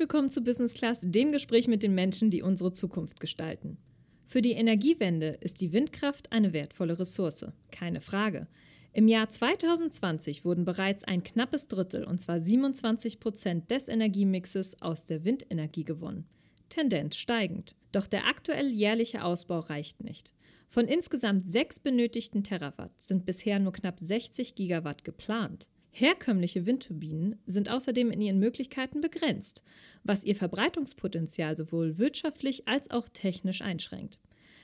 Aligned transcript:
Willkommen 0.00 0.30
zu 0.30 0.40
Business 0.40 0.72
Class, 0.72 1.02
dem 1.04 1.30
Gespräch 1.30 1.68
mit 1.68 1.82
den 1.82 1.94
Menschen, 1.94 2.30
die 2.30 2.40
unsere 2.40 2.72
Zukunft 2.72 3.20
gestalten. 3.20 3.76
Für 4.24 4.40
die 4.40 4.52
Energiewende 4.52 5.36
ist 5.42 5.60
die 5.60 5.72
Windkraft 5.74 6.32
eine 6.32 6.54
wertvolle 6.54 6.98
Ressource, 6.98 7.44
keine 7.70 8.00
Frage. 8.00 8.46
Im 8.94 9.08
Jahr 9.08 9.28
2020 9.28 10.46
wurden 10.46 10.64
bereits 10.64 11.04
ein 11.04 11.22
knappes 11.22 11.66
Drittel, 11.66 12.04
und 12.04 12.18
zwar 12.18 12.40
27 12.40 13.20
Prozent 13.20 13.70
des 13.70 13.88
Energiemixes 13.88 14.80
aus 14.80 15.04
der 15.04 15.26
Windenergie 15.26 15.84
gewonnen. 15.84 16.24
Tendenz 16.70 17.16
steigend. 17.16 17.74
Doch 17.92 18.06
der 18.06 18.26
aktuell 18.26 18.68
jährliche 18.68 19.22
Ausbau 19.22 19.58
reicht 19.58 20.02
nicht. 20.02 20.32
Von 20.70 20.86
insgesamt 20.86 21.44
sechs 21.44 21.78
benötigten 21.78 22.42
Terawatt 22.42 22.98
sind 22.98 23.26
bisher 23.26 23.58
nur 23.58 23.74
knapp 23.74 24.00
60 24.00 24.54
Gigawatt 24.54 25.04
geplant. 25.04 25.68
Herkömmliche 25.90 26.66
Windturbinen 26.66 27.36
sind 27.46 27.70
außerdem 27.70 28.10
in 28.10 28.20
ihren 28.20 28.38
Möglichkeiten 28.38 29.00
begrenzt, 29.00 29.62
was 30.04 30.24
ihr 30.24 30.36
Verbreitungspotenzial 30.36 31.56
sowohl 31.56 31.98
wirtschaftlich 31.98 32.68
als 32.68 32.90
auch 32.90 33.08
technisch 33.08 33.62
einschränkt. 33.62 34.18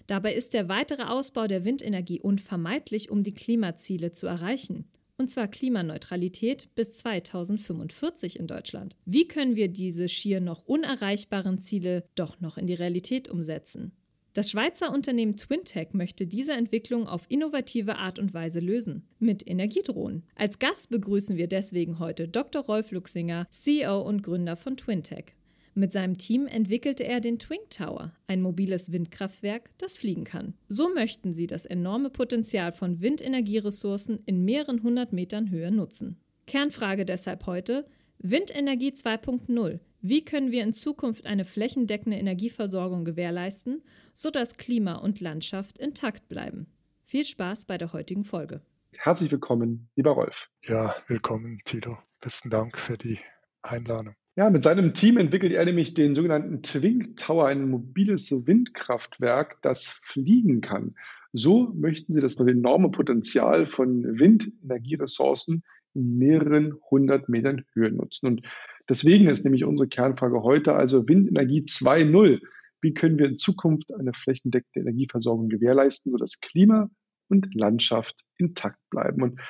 Dabei 0.06 0.34
ist 0.34 0.54
der 0.54 0.68
weitere 0.68 1.02
Ausbau 1.02 1.46
der 1.46 1.64
Windenergie 1.64 2.20
unvermeidlich, 2.20 3.10
um 3.10 3.24
die 3.24 3.34
Klimaziele 3.34 4.12
zu 4.12 4.26
erreichen. 4.26 4.84
Und 5.18 5.30
zwar 5.30 5.48
Klimaneutralität 5.48 6.74
bis 6.74 6.92
2045 6.98 8.38
in 8.38 8.46
Deutschland. 8.46 8.94
Wie 9.04 9.26
können 9.26 9.56
wir 9.56 9.68
diese 9.68 10.08
schier 10.08 10.40
noch 10.40 10.64
unerreichbaren 10.66 11.58
Ziele 11.58 12.04
doch 12.14 12.40
noch 12.40 12.58
in 12.58 12.66
die 12.66 12.74
Realität 12.74 13.28
umsetzen? 13.28 13.92
Das 14.36 14.50
Schweizer 14.50 14.92
Unternehmen 14.92 15.38
Twintech 15.38 15.94
möchte 15.94 16.26
diese 16.26 16.52
Entwicklung 16.52 17.06
auf 17.08 17.24
innovative 17.30 17.96
Art 17.96 18.18
und 18.18 18.34
Weise 18.34 18.60
lösen, 18.60 19.08
mit 19.18 19.48
Energiedrohnen. 19.48 20.24
Als 20.34 20.58
Gast 20.58 20.90
begrüßen 20.90 21.38
wir 21.38 21.46
deswegen 21.46 22.00
heute 22.00 22.28
Dr. 22.28 22.62
Rolf 22.62 22.90
Luxinger, 22.90 23.46
CEO 23.50 23.98
und 24.02 24.22
Gründer 24.22 24.56
von 24.56 24.76
Twintech. 24.76 25.32
Mit 25.74 25.90
seinem 25.90 26.18
Team 26.18 26.46
entwickelte 26.46 27.04
er 27.04 27.22
den 27.22 27.38
Twin 27.38 27.60
Tower, 27.70 28.12
ein 28.26 28.42
mobiles 28.42 28.92
Windkraftwerk, 28.92 29.70
das 29.78 29.96
fliegen 29.96 30.24
kann. 30.24 30.52
So 30.68 30.92
möchten 30.92 31.32
sie 31.32 31.46
das 31.46 31.64
enorme 31.64 32.10
Potenzial 32.10 32.72
von 32.72 33.00
Windenergieressourcen 33.00 34.18
in 34.26 34.44
mehreren 34.44 34.82
hundert 34.82 35.14
Metern 35.14 35.48
Höhe 35.48 35.70
nutzen. 35.70 36.20
Kernfrage 36.46 37.06
deshalb 37.06 37.46
heute: 37.46 37.86
Windenergie 38.18 38.90
2.0. 38.90 39.80
Wie 40.00 40.24
können 40.24 40.52
wir 40.52 40.62
in 40.62 40.72
Zukunft 40.72 41.26
eine 41.26 41.44
flächendeckende 41.44 42.18
Energieversorgung 42.18 43.04
gewährleisten, 43.04 43.82
sodass 44.14 44.56
Klima 44.56 44.96
und 44.96 45.20
Landschaft 45.20 45.78
intakt 45.78 46.28
bleiben? 46.28 46.66
Viel 47.04 47.24
Spaß 47.24 47.64
bei 47.64 47.78
der 47.78 47.92
heutigen 47.92 48.24
Folge. 48.24 48.60
Herzlich 48.92 49.30
willkommen, 49.30 49.88
lieber 49.96 50.12
Rolf. 50.12 50.50
Ja, 50.64 50.94
willkommen, 51.08 51.60
Tito. 51.64 51.98
Besten 52.22 52.50
Dank 52.50 52.76
für 52.78 52.96
die 52.96 53.18
Einladung. 53.62 54.14
Ja, 54.36 54.50
mit 54.50 54.64
seinem 54.64 54.92
Team 54.92 55.16
entwickelt 55.16 55.52
er 55.52 55.64
nämlich 55.64 55.94
den 55.94 56.14
sogenannten 56.14 56.62
Twin 56.62 57.16
Tower, 57.16 57.46
ein 57.46 57.70
mobiles 57.70 58.30
Windkraftwerk, 58.46 59.62
das 59.62 59.98
fliegen 60.02 60.60
kann. 60.60 60.94
So 61.32 61.72
möchten 61.74 62.14
sie 62.14 62.20
das 62.20 62.38
enorme 62.38 62.90
Potenzial 62.90 63.64
von 63.64 64.18
Windenergieressourcen 64.18 65.64
in 65.96 66.18
mehreren 66.18 66.74
hundert 66.90 67.28
Metern 67.28 67.64
Höhe 67.74 67.90
nutzen. 67.90 68.26
Und 68.26 68.42
deswegen 68.88 69.26
ist 69.26 69.44
nämlich 69.44 69.64
unsere 69.64 69.88
Kernfrage 69.88 70.42
heute 70.42 70.74
also 70.74 71.08
Windenergie 71.08 71.62
2.0. 71.62 72.40
Wie 72.82 72.94
können 72.94 73.18
wir 73.18 73.26
in 73.26 73.36
Zukunft 73.36 73.92
eine 73.98 74.12
flächendeckende 74.12 74.88
Energieversorgung 74.88 75.48
gewährleisten, 75.48 76.12
sodass 76.12 76.40
Klima 76.40 76.88
und 77.28 77.54
Landschaft 77.54 78.14
intakt 78.36 78.78
bleiben? 78.90 79.22
Und 79.22 79.40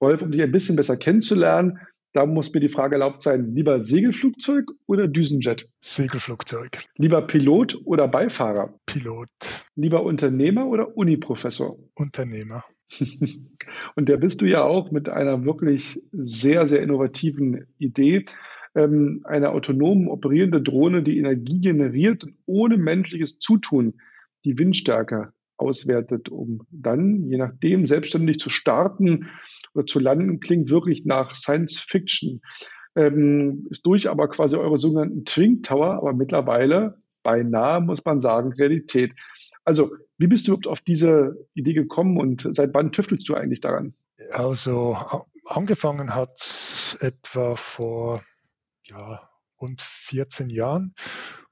Wolf, 0.00 0.22
um 0.22 0.30
dich 0.30 0.42
ein 0.42 0.52
bisschen 0.52 0.76
besser 0.76 0.96
kennenzulernen, 0.96 1.78
da 2.16 2.24
muss 2.24 2.54
mir 2.54 2.60
die 2.60 2.70
Frage 2.70 2.94
erlaubt 2.94 3.20
sein, 3.20 3.54
lieber 3.54 3.84
Segelflugzeug 3.84 4.70
oder 4.86 5.06
Düsenjet? 5.06 5.68
Segelflugzeug. 5.82 6.78
Lieber 6.96 7.20
Pilot 7.20 7.76
oder 7.84 8.08
Beifahrer? 8.08 8.72
Pilot. 8.86 9.28
Lieber 9.74 10.02
Unternehmer 10.02 10.66
oder 10.66 10.96
Uniprofessor? 10.96 11.78
Unternehmer. 11.94 12.64
Und 13.96 14.08
der 14.08 14.16
bist 14.16 14.42
du 14.42 14.46
ja 14.46 14.62
auch 14.62 14.90
mit 14.90 15.08
einer 15.08 15.44
wirklich 15.44 16.02
sehr, 16.12 16.68
sehr 16.68 16.82
innovativen 16.82 17.66
Idee. 17.78 18.26
Ähm, 18.74 19.22
eine 19.24 19.50
autonom 19.50 20.08
operierende 20.08 20.62
Drohne, 20.62 21.02
die 21.02 21.18
Energie 21.18 21.60
generiert 21.60 22.24
und 22.24 22.34
ohne 22.46 22.76
menschliches 22.76 23.38
Zutun 23.38 23.94
die 24.44 24.58
Windstärke 24.58 25.32
auswertet, 25.56 26.28
um 26.28 26.66
dann, 26.70 27.28
je 27.30 27.38
nachdem, 27.38 27.86
selbstständig 27.86 28.38
zu 28.38 28.50
starten 28.50 29.28
oder 29.74 29.86
zu 29.86 29.98
landen, 29.98 30.40
klingt 30.40 30.70
wirklich 30.70 31.04
nach 31.04 31.34
Science 31.34 31.80
Fiction. 31.80 32.40
Ähm, 32.94 33.66
ist 33.70 33.84
durch 33.86 34.08
aber 34.08 34.28
quasi 34.28 34.56
eure 34.56 34.78
sogenannten 34.78 35.24
Twin 35.24 35.62
Tower, 35.62 35.94
aber 35.94 36.12
mittlerweile 36.12 36.98
beinahe, 37.22 37.80
muss 37.80 38.04
man 38.04 38.20
sagen, 38.20 38.52
Realität. 38.52 39.12
Also, 39.66 39.90
wie 40.16 40.28
bist 40.28 40.46
du 40.46 40.52
überhaupt 40.52 40.68
auf 40.68 40.80
diese 40.80 41.48
Idee 41.54 41.74
gekommen 41.74 42.18
und 42.18 42.48
seit 42.54 42.72
wann 42.72 42.92
tüftelst 42.92 43.28
du 43.28 43.34
eigentlich 43.34 43.60
daran? 43.60 43.94
Also, 44.30 44.96
angefangen 45.44 46.14
hat 46.14 46.38
es 46.38 46.96
etwa 47.00 47.56
vor 47.56 48.22
ja, 48.84 49.28
rund 49.60 49.82
14 49.82 50.50
Jahren, 50.50 50.94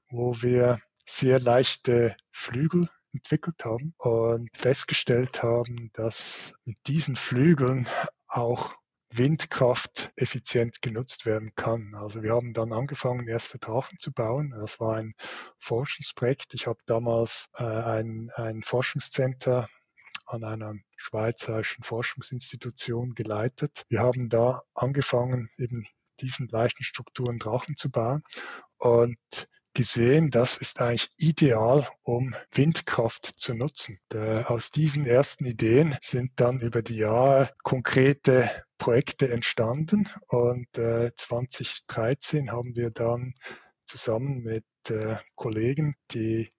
wo 0.09 0.41
wir 0.41 0.79
sehr 1.05 1.41
leichte 1.41 2.15
Flügel 2.29 2.87
entwickelt 3.11 3.65
haben 3.65 3.93
und 3.97 4.49
festgestellt 4.53 5.43
haben, 5.43 5.89
dass 5.93 6.53
mit 6.63 6.77
diesen 6.87 7.17
Flügeln 7.17 7.85
auch 8.27 8.75
Windkraft 9.17 10.11
effizient 10.15 10.81
genutzt 10.81 11.25
werden 11.25 11.53
kann. 11.55 11.93
Also 11.95 12.23
wir 12.23 12.33
haben 12.33 12.53
dann 12.53 12.73
angefangen, 12.73 13.27
erste 13.27 13.59
Drachen 13.59 13.97
zu 13.97 14.11
bauen. 14.11 14.53
Das 14.59 14.79
war 14.79 14.95
ein 14.95 15.13
Forschungsprojekt. 15.59 16.53
Ich 16.53 16.67
habe 16.67 16.79
damals 16.85 17.49
äh, 17.57 17.63
ein, 17.63 18.29
ein 18.35 18.63
Forschungscenter 18.63 19.67
an 20.25 20.43
einer 20.43 20.73
schweizerischen 20.97 21.83
Forschungsinstitution 21.83 23.13
geleitet. 23.13 23.85
Wir 23.89 23.99
haben 23.99 24.29
da 24.29 24.61
angefangen, 24.73 25.49
eben 25.57 25.85
diesen 26.21 26.47
leichten 26.47 26.83
Strukturen 26.83 27.39
Drachen 27.39 27.75
zu 27.75 27.91
bauen. 27.91 28.23
Und 28.77 29.17
gesehen, 29.75 30.31
das 30.31 30.57
ist 30.57 30.81
eigentlich 30.81 31.11
ideal, 31.17 31.87
um 32.01 32.33
Windkraft 32.51 33.25
zu 33.37 33.53
nutzen. 33.53 33.99
Aus 34.45 34.71
diesen 34.71 35.05
ersten 35.05 35.45
Ideen 35.45 35.95
sind 36.01 36.31
dann 36.37 36.61
über 36.61 36.81
die 36.81 36.97
Jahre 36.97 37.51
konkrete 37.61 38.49
Projekte 38.79 39.29
entstanden 39.29 40.09
und 40.27 40.67
2013 40.73 42.47
äh, 42.47 42.51
haben 42.51 42.75
wir 42.75 42.89
dann 42.89 43.33
zusammen 43.85 44.43
mit 44.43 44.65
äh, 44.89 45.17
Kollegen 45.35 45.95
die 46.11 46.51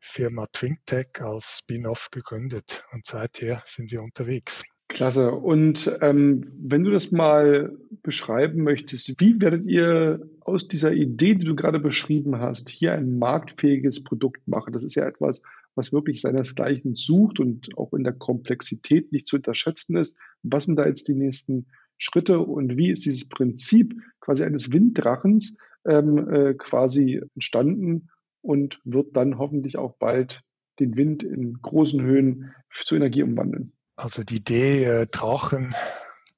Firma 0.00 0.46
Twintech 0.46 1.20
als 1.20 1.58
Spin-off 1.58 2.10
gegründet 2.10 2.82
und 2.92 3.06
seither 3.06 3.62
sind 3.66 3.90
wir 3.90 4.02
unterwegs. 4.02 4.62
Klasse. 4.90 5.30
Und 5.30 5.96
ähm, 6.00 6.52
wenn 6.58 6.82
du 6.82 6.90
das 6.90 7.12
mal 7.12 7.78
beschreiben 8.02 8.64
möchtest, 8.64 9.20
wie 9.20 9.40
werdet 9.40 9.64
ihr 9.64 10.28
aus 10.40 10.66
dieser 10.66 10.92
Idee, 10.92 11.36
die 11.36 11.44
du 11.44 11.54
gerade 11.54 11.78
beschrieben 11.78 12.40
hast, 12.40 12.68
hier 12.68 12.92
ein 12.92 13.16
marktfähiges 13.16 14.02
Produkt 14.02 14.46
machen? 14.48 14.72
Das 14.72 14.82
ist 14.82 14.96
ja 14.96 15.06
etwas, 15.06 15.42
was 15.76 15.92
wirklich 15.92 16.20
seinesgleichen 16.20 16.96
sucht 16.96 17.38
und 17.38 17.78
auch 17.78 17.94
in 17.94 18.02
der 18.02 18.14
Komplexität 18.14 19.12
nicht 19.12 19.28
zu 19.28 19.36
unterschätzen 19.36 19.96
ist. 19.96 20.18
Was 20.42 20.64
sind 20.64 20.74
da 20.74 20.86
jetzt 20.86 21.06
die 21.06 21.14
nächsten 21.14 21.68
Schritte 21.96 22.40
und 22.40 22.76
wie 22.76 22.90
ist 22.90 23.04
dieses 23.04 23.28
Prinzip 23.28 23.94
quasi 24.18 24.42
eines 24.42 24.72
Winddrachens 24.72 25.56
ähm, 25.86 26.28
äh, 26.28 26.54
quasi 26.54 27.22
entstanden 27.36 28.08
und 28.42 28.80
wird 28.84 29.14
dann 29.14 29.38
hoffentlich 29.38 29.78
auch 29.78 29.96
bald 29.98 30.42
den 30.80 30.96
Wind 30.96 31.22
in 31.22 31.54
großen 31.62 32.02
Höhen 32.02 32.52
zu 32.74 32.96
Energie 32.96 33.22
umwandeln? 33.22 33.72
Also 34.00 34.24
die 34.24 34.36
Idee, 34.36 34.84
äh, 34.84 35.06
Drachen 35.06 35.74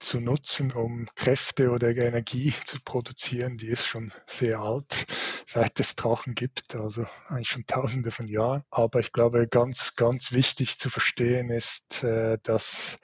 zu 0.00 0.18
nutzen, 0.18 0.72
um 0.72 1.06
Kräfte 1.14 1.70
oder 1.70 1.96
Energie 1.96 2.52
zu 2.66 2.80
produzieren, 2.84 3.56
die 3.56 3.68
ist 3.68 3.86
schon 3.86 4.12
sehr 4.26 4.58
alt, 4.58 5.06
seit 5.46 5.78
es 5.78 5.94
Drachen 5.94 6.34
gibt, 6.34 6.74
also 6.74 7.06
eigentlich 7.28 7.50
schon 7.50 7.64
tausende 7.64 8.10
von 8.10 8.26
Jahren. 8.26 8.64
Aber 8.70 8.98
ich 8.98 9.12
glaube, 9.12 9.46
ganz, 9.46 9.94
ganz 9.94 10.32
wichtig 10.32 10.80
zu 10.80 10.90
verstehen 10.90 11.50
ist, 11.50 12.02
äh, 12.02 12.36
dass 12.42 12.98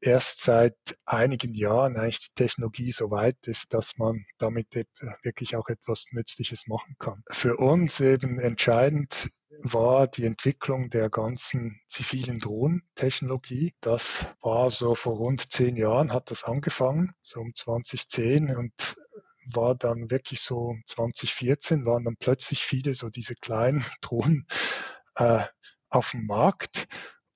erst 0.00 0.42
seit 0.42 0.76
einigen 1.04 1.54
Jahren 1.54 1.96
eigentlich 1.96 2.20
die 2.20 2.34
Technologie 2.36 2.92
so 2.92 3.10
weit 3.10 3.48
ist, 3.48 3.74
dass 3.74 3.98
man 3.98 4.24
damit 4.38 4.68
wirklich 5.24 5.56
auch 5.56 5.68
etwas 5.68 6.06
Nützliches 6.12 6.68
machen 6.68 6.94
kann. 7.00 7.24
Für 7.30 7.56
uns 7.56 7.98
eben 7.98 8.38
entscheidend 8.38 9.28
war 9.62 10.06
die 10.06 10.24
Entwicklung 10.24 10.88
der 10.90 11.10
ganzen 11.10 11.80
zivilen 11.88 12.38
Drohnentechnologie. 12.38 13.74
Das 13.80 14.24
war 14.40 14.70
so 14.70 14.94
vor 14.94 15.16
rund 15.16 15.50
zehn 15.50 15.76
Jahren, 15.76 16.12
hat 16.12 16.30
das 16.30 16.44
angefangen, 16.44 17.12
so 17.22 17.40
um 17.40 17.54
2010 17.54 18.54
und 18.54 18.96
war 19.52 19.74
dann 19.74 20.10
wirklich 20.10 20.42
so 20.42 20.74
2014, 20.86 21.86
waren 21.86 22.04
dann 22.04 22.16
plötzlich 22.18 22.62
viele 22.62 22.94
so 22.94 23.10
diese 23.10 23.34
kleinen 23.34 23.84
Drohnen 24.00 24.46
äh, 25.16 25.44
auf 25.88 26.12
dem 26.12 26.26
Markt. 26.26 26.86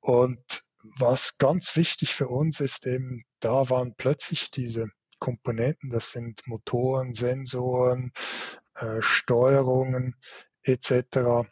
Und 0.00 0.62
was 0.98 1.38
ganz 1.38 1.76
wichtig 1.76 2.14
für 2.14 2.28
uns 2.28 2.60
ist 2.60 2.86
eben, 2.86 3.24
da 3.40 3.70
waren 3.70 3.94
plötzlich 3.96 4.50
diese 4.50 4.88
Komponenten, 5.18 5.90
das 5.90 6.10
sind 6.10 6.46
Motoren, 6.46 7.14
Sensoren, 7.14 8.12
äh, 8.74 9.00
Steuerungen 9.00 10.16
etc., 10.64 11.46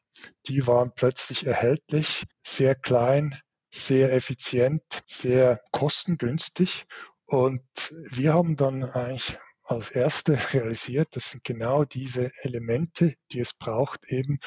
die 0.46 0.66
waren 0.66 0.92
plötzlich 0.94 1.46
erhältlich, 1.46 2.24
sehr 2.44 2.74
klein, 2.74 3.38
sehr 3.70 4.12
effizient, 4.12 4.82
sehr 5.06 5.60
kostengünstig. 5.72 6.86
Und 7.26 7.62
wir 8.10 8.34
haben 8.34 8.56
dann 8.56 8.82
eigentlich 8.84 9.38
als 9.70 9.90
erste 9.90 10.36
realisiert, 10.52 11.14
das 11.14 11.30
sind 11.30 11.44
genau 11.44 11.84
diese 11.84 12.32
Elemente, 12.42 13.14
die 13.32 13.38
es 13.38 13.54
braucht, 13.54 14.04
eben 14.08 14.40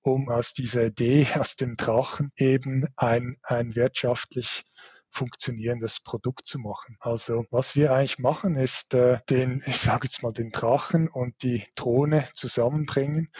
um 0.00 0.30
aus 0.30 0.54
dieser 0.54 0.86
Idee, 0.86 1.26
aus 1.38 1.56
dem 1.56 1.76
Drachen 1.76 2.32
eben 2.36 2.86
ein, 2.96 3.36
ein 3.42 3.74
wirtschaftlich 3.76 4.64
funktionierendes 5.10 6.00
Produkt 6.00 6.46
zu 6.46 6.58
machen. 6.58 6.96
Also 7.00 7.44
was 7.50 7.74
wir 7.74 7.92
eigentlich 7.92 8.18
machen, 8.18 8.56
ist 8.56 8.94
äh, 8.94 9.18
den, 9.28 9.62
ich 9.66 9.78
sage 9.78 10.06
jetzt 10.06 10.22
mal, 10.22 10.32
den 10.32 10.52
Drachen 10.52 11.08
und 11.08 11.42
die 11.42 11.66
Drohne 11.74 12.28
zusammenbringen 12.34 13.30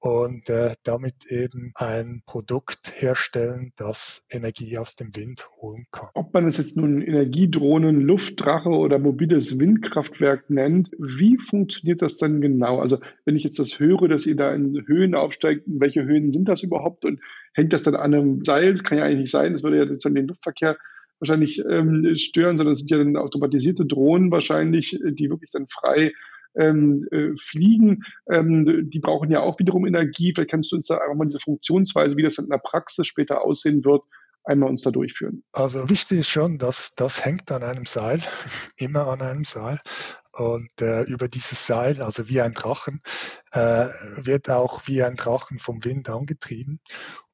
und 0.00 0.48
äh, 0.48 0.74
damit 0.84 1.26
eben 1.28 1.72
ein 1.74 2.22
Produkt 2.24 2.92
herstellen, 2.94 3.72
das 3.76 4.24
Energie 4.30 4.78
aus 4.78 4.94
dem 4.94 5.14
Wind 5.16 5.48
holen 5.60 5.86
kann. 5.90 6.08
Ob 6.14 6.32
man 6.32 6.46
es 6.46 6.56
jetzt 6.56 6.76
nun 6.76 7.02
Energiedrohnen, 7.02 8.00
Luftdrache 8.00 8.68
oder 8.68 8.98
mobiles 8.98 9.58
Windkraftwerk 9.58 10.50
nennt, 10.50 10.90
wie 10.98 11.36
funktioniert 11.38 12.02
das 12.02 12.16
dann 12.16 12.40
genau? 12.40 12.80
Also 12.80 12.98
wenn 13.24 13.34
ich 13.34 13.44
jetzt 13.44 13.58
das 13.58 13.80
höre, 13.80 14.08
dass 14.08 14.26
ihr 14.26 14.36
da 14.36 14.54
in 14.54 14.86
Höhen 14.86 15.14
aufsteigt, 15.14 15.64
welche 15.66 16.04
Höhen 16.04 16.32
sind 16.32 16.48
das 16.48 16.62
überhaupt 16.62 17.04
und 17.04 17.20
hängt 17.52 17.72
das 17.72 17.82
dann 17.82 17.96
an 17.96 18.14
einem 18.14 18.44
Seil? 18.44 18.72
Das 18.72 18.84
kann 18.84 18.98
ja 18.98 19.04
eigentlich 19.04 19.20
nicht 19.20 19.30
sein, 19.32 19.52
das 19.52 19.64
würde 19.64 19.78
ja 19.78 19.84
jetzt 19.84 20.04
dann 20.04 20.14
den 20.14 20.28
Luftverkehr 20.28 20.76
wahrscheinlich 21.18 21.60
ähm, 21.68 22.14
stören, 22.16 22.58
sondern 22.58 22.74
es 22.74 22.80
sind 22.80 22.92
ja 22.92 22.98
dann 22.98 23.16
automatisierte 23.16 23.84
Drohnen 23.84 24.30
wahrscheinlich, 24.30 24.96
die 25.04 25.30
wirklich 25.30 25.50
dann 25.50 25.66
frei 25.66 26.12
ähm, 26.56 27.06
äh, 27.10 27.36
fliegen. 27.38 28.04
Ähm, 28.30 28.90
die 28.90 29.00
brauchen 29.00 29.30
ja 29.30 29.40
auch 29.40 29.58
wiederum 29.58 29.86
Energie. 29.86 30.32
Vielleicht 30.34 30.50
kannst 30.50 30.72
du 30.72 30.76
uns 30.76 30.86
da 30.86 30.98
einfach 30.98 31.16
mal 31.16 31.26
diese 31.26 31.40
Funktionsweise, 31.40 32.16
wie 32.16 32.22
das 32.22 32.38
in 32.38 32.48
der 32.48 32.58
Praxis 32.58 33.06
später 33.06 33.44
aussehen 33.44 33.84
wird, 33.84 34.02
einmal 34.44 34.70
uns 34.70 34.82
da 34.82 34.90
durchführen. 34.90 35.44
Also 35.52 35.88
wichtig 35.90 36.20
ist 36.20 36.30
schon, 36.30 36.58
dass 36.58 36.94
das 36.94 37.24
hängt 37.24 37.52
an 37.52 37.62
einem 37.62 37.84
Seil, 37.84 38.20
immer 38.76 39.06
an 39.06 39.22
einem 39.22 39.44
Seil. 39.44 39.80
Und 40.32 40.80
äh, 40.80 41.02
über 41.02 41.28
dieses 41.28 41.66
Seil, 41.66 42.00
also 42.00 42.28
wie 42.28 42.40
ein 42.40 42.54
Drachen, 42.54 43.02
äh, 43.52 43.88
wird 44.16 44.50
auch 44.50 44.86
wie 44.86 45.02
ein 45.02 45.16
Drachen 45.16 45.58
vom 45.58 45.84
Wind 45.84 46.08
angetrieben. 46.08 46.80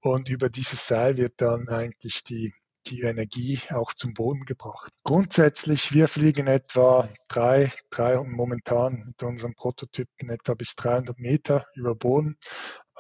Und 0.01 0.29
über 0.31 0.49
dieses 0.49 0.87
Seil 0.87 1.17
wird 1.17 1.35
dann 1.39 1.69
eigentlich 1.69 2.25
die 2.25 2.55
die 2.87 3.03
Energie 3.03 3.61
auch 3.71 3.95
zum 3.95 4.15
Boden 4.15 4.45
gebracht. 4.45 4.93
Grundsätzlich, 5.03 5.93
wir 5.93 6.09
fliegen 6.09 6.47
etwa 6.47 7.09
drei, 7.29 7.73
drei 7.91 8.19
momentan 8.23 9.05
mit 9.07 9.23
unseren 9.23 9.55
Prototypen 9.55 10.31
etwa 10.31 10.55
bis 10.55 10.75
300 10.77 11.19
Meter 11.19 11.67
über 11.75 11.95
Boden. 11.95 12.37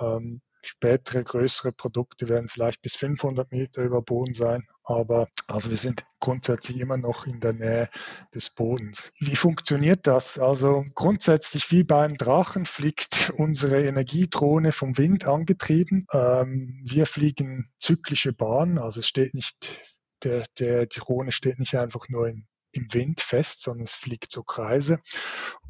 Ähm, 0.01 0.41
Spätere, 0.67 1.23
größere 1.23 1.73
Produkte 1.73 2.29
werden 2.29 2.49
vielleicht 2.49 2.81
bis 2.81 2.97
500 2.97 3.53
Meter 3.53 3.83
über 3.83 4.01
Boden 4.01 4.35
sein, 4.35 4.67
aber 4.83 5.29
also 5.47 5.69
wir 5.69 5.77
sind 5.77 6.05
grundsätzlich 6.21 6.81
immer 6.81 6.97
noch 6.97 7.27
in 7.27 7.39
der 7.41 7.53
Nähe 7.53 7.91
des 8.35 8.51
Bodens. 8.51 9.13
Wie 9.21 9.37
funktioniert 9.37 10.07
das? 10.07 10.39
Also 10.39 10.85
grundsätzlich 10.95 11.71
wie 11.71 11.85
beim 11.85 12.17
Drachen 12.17 12.65
fliegt 12.65 13.31
unsere 13.37 13.85
Energiedrohne 13.85 14.73
vom 14.73 14.97
Wind 14.97 15.27
angetrieben. 15.27 16.07
Ähm, 16.13 16.81
wir 16.83 17.07
fliegen 17.07 17.71
zyklische 17.79 18.33
Bahnen, 18.33 18.79
also 18.79 19.01
es 19.01 19.07
steht 19.07 19.35
nicht 19.35 19.81
der, 20.23 20.47
der, 20.59 20.87
Drohne 20.87 21.33
steht 21.33 21.59
nicht 21.59 21.75
einfach 21.75 22.09
nur 22.09 22.29
in 22.29 22.47
im 22.75 22.93
Wind 22.93 23.21
fest, 23.21 23.63
sondern 23.63 23.85
es 23.85 23.95
fliegt 23.95 24.33
so 24.33 24.43
Kreise. 24.43 25.01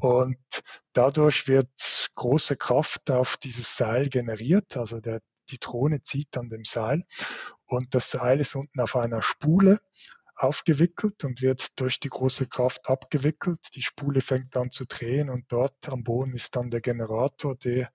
Und 0.00 0.38
dadurch 0.92 1.48
wird 1.48 1.70
große 2.14 2.56
Kraft 2.56 3.10
auf 3.10 3.36
dieses 3.36 3.76
Seil 3.76 4.08
generiert. 4.08 4.76
Also 4.76 5.00
der, 5.00 5.20
die 5.50 5.58
Drohne 5.58 6.02
zieht 6.02 6.36
an 6.36 6.48
dem 6.48 6.64
Seil 6.64 7.04
und 7.66 7.94
das 7.94 8.10
Seil 8.10 8.40
ist 8.40 8.54
unten 8.54 8.80
auf 8.80 8.96
einer 8.96 9.22
Spule 9.22 9.80
aufgewickelt 10.36 11.24
und 11.24 11.42
wird 11.42 11.78
durch 11.78 12.00
die 12.00 12.08
große 12.08 12.46
Kraft 12.46 12.88
abgewickelt. 12.88 13.60
Die 13.74 13.82
Spule 13.82 14.20
fängt 14.20 14.56
an 14.56 14.70
zu 14.70 14.84
drehen 14.84 15.30
und 15.30 15.44
dort 15.48 15.88
am 15.88 16.02
Boden 16.02 16.34
ist 16.34 16.56
dann 16.56 16.70
der 16.70 16.80
Generator, 16.80 17.56
der 17.56 17.92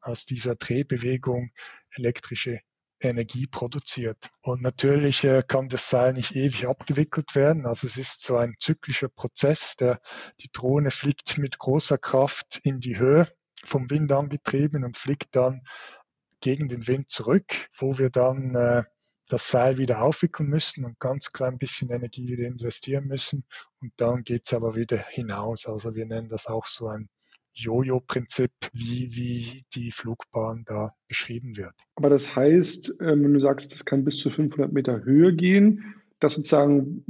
aus 0.00 0.24
dieser 0.24 0.54
Drehbewegung 0.54 1.50
elektrische 1.92 2.60
Energie 3.00 3.46
produziert. 3.46 4.30
Und 4.42 4.62
natürlich 4.62 5.24
äh, 5.24 5.42
kann 5.46 5.68
das 5.68 5.88
Seil 5.88 6.12
nicht 6.12 6.36
ewig 6.36 6.66
abgewickelt 6.66 7.34
werden. 7.34 7.66
Also 7.66 7.86
es 7.86 7.96
ist 7.96 8.22
so 8.22 8.36
ein 8.36 8.54
zyklischer 8.58 9.08
Prozess. 9.08 9.76
Der, 9.76 10.00
die 10.40 10.50
Drohne 10.52 10.90
fliegt 10.90 11.38
mit 11.38 11.58
großer 11.58 11.98
Kraft 11.98 12.60
in 12.62 12.80
die 12.80 12.98
Höhe, 12.98 13.28
vom 13.64 13.90
Wind 13.90 14.12
angetrieben 14.12 14.84
und 14.84 14.96
fliegt 14.96 15.34
dann 15.36 15.62
gegen 16.40 16.68
den 16.68 16.86
Wind 16.86 17.10
zurück, 17.10 17.68
wo 17.76 17.98
wir 17.98 18.10
dann 18.10 18.54
äh, 18.54 18.82
das 19.28 19.48
Seil 19.48 19.78
wieder 19.78 20.02
aufwickeln 20.02 20.48
müssen 20.48 20.84
und 20.84 20.98
ganz 20.98 21.32
klein 21.32 21.58
bisschen 21.58 21.90
Energie 21.90 22.26
wieder 22.26 22.46
investieren 22.46 23.06
müssen. 23.06 23.44
Und 23.80 23.92
dann 23.96 24.24
geht's 24.24 24.52
aber 24.52 24.74
wieder 24.74 24.98
hinaus. 24.98 25.66
Also 25.66 25.94
wir 25.94 26.06
nennen 26.06 26.28
das 26.28 26.46
auch 26.46 26.66
so 26.66 26.88
ein 26.88 27.08
Jojo-Prinzip, 27.54 28.50
wie, 28.72 29.10
wie 29.12 29.62
die 29.74 29.90
Flugbahn 29.90 30.64
da 30.66 30.92
beschrieben 31.08 31.56
wird. 31.56 31.74
Aber 31.96 32.10
das 32.10 32.34
heißt, 32.34 32.96
ähm, 33.00 33.24
wenn 33.24 33.34
du 33.34 33.40
sagst, 33.40 33.72
das 33.72 33.84
kann 33.84 34.04
bis 34.04 34.18
zu 34.18 34.30
500 34.30 34.72
Meter 34.72 35.02
Höhe 35.04 35.34
gehen, 35.34 35.94
dass 36.20 36.34
sozusagen 36.34 37.02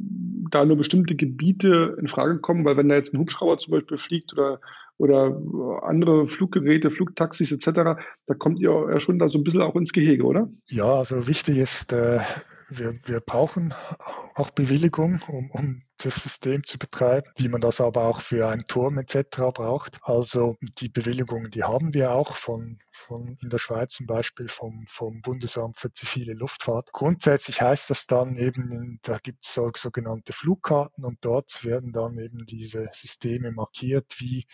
da 0.51 0.65
nur 0.65 0.77
bestimmte 0.77 1.17
Gebiete 1.17 1.97
in 2.01 2.09
Frage 2.09 2.39
kommen, 2.39 2.65
weil 2.65 2.77
wenn 2.77 2.89
da 2.89 2.95
jetzt 2.95 3.13
ein 3.13 3.19
Hubschrauber 3.19 3.59
zum 3.59 3.73
Beispiel 3.73 3.99
fliegt 3.99 4.33
oder, 4.33 4.61
oder 4.99 5.83
andere 5.83 6.29
Fluggeräte, 6.29 6.91
Flugtaxis 6.91 7.53
etc., 7.53 8.01
da 8.27 8.35
kommt 8.39 8.61
ihr 8.61 8.71
ja 8.91 9.01
schon 9.01 9.19
da 9.19 9.29
so 9.29 9.39
ein 9.39 9.45
bisschen 9.45 9.63
auch 9.63 9.77
ins 9.77 9.93
Gehege, 9.93 10.25
oder? 10.25 10.49
Ja, 10.69 10.95
also 10.95 11.27
wichtig 11.27 11.59
ist, 11.59 11.93
äh, 11.93 12.21
wir, 12.71 12.95
wir 13.05 13.21
brauchen 13.21 13.75
auch 14.35 14.51
Bewilligung, 14.51 15.21
um, 15.29 15.51
um 15.51 15.79
das 16.05 16.23
System 16.23 16.65
zu 16.65 16.79
betreiben, 16.79 17.31
wie 17.37 17.49
man 17.49 17.61
das 17.61 17.81
aber 17.81 18.05
auch 18.05 18.21
für 18.21 18.49
einen 18.49 18.67
Turm 18.67 18.99
etc. 18.99 19.39
braucht. 19.55 19.99
Also 20.03 20.57
die 20.79 20.89
Bewilligung, 20.89 21.51
die 21.51 21.65
haben 21.65 21.95
wir 21.95 22.13
auch 22.13 22.37
von, 22.37 22.79
von 22.93 23.37
in 23.43 23.51
der 23.51 23.59
Schweiz 23.59 23.95
zum 23.95 24.07
Beispiel 24.07 24.49
vom, 24.49 24.85
vom 24.89 25.21
Bundesamt 25.23 25.79
für 25.79 25.93
zivile 25.93 26.35
Luftfahrt. 26.35 26.93
Grundsätzlich 26.93 27.61
heißt 27.61 27.91
das 27.91 28.07
dann 28.07 28.37
eben, 28.37 28.99
da 29.03 29.19
gibt 29.19 29.45
es 29.45 29.55
so, 29.55 29.71
sogenannte 29.77 30.33
Flugkarten 30.33 31.05
und 31.05 31.19
dort 31.21 31.65
werden 31.65 31.93
dann 31.93 32.19
eben 32.19 32.47
diese 32.47 32.89
Systeme 32.93 33.53
markiert, 33.53 34.17
wie 34.19 34.47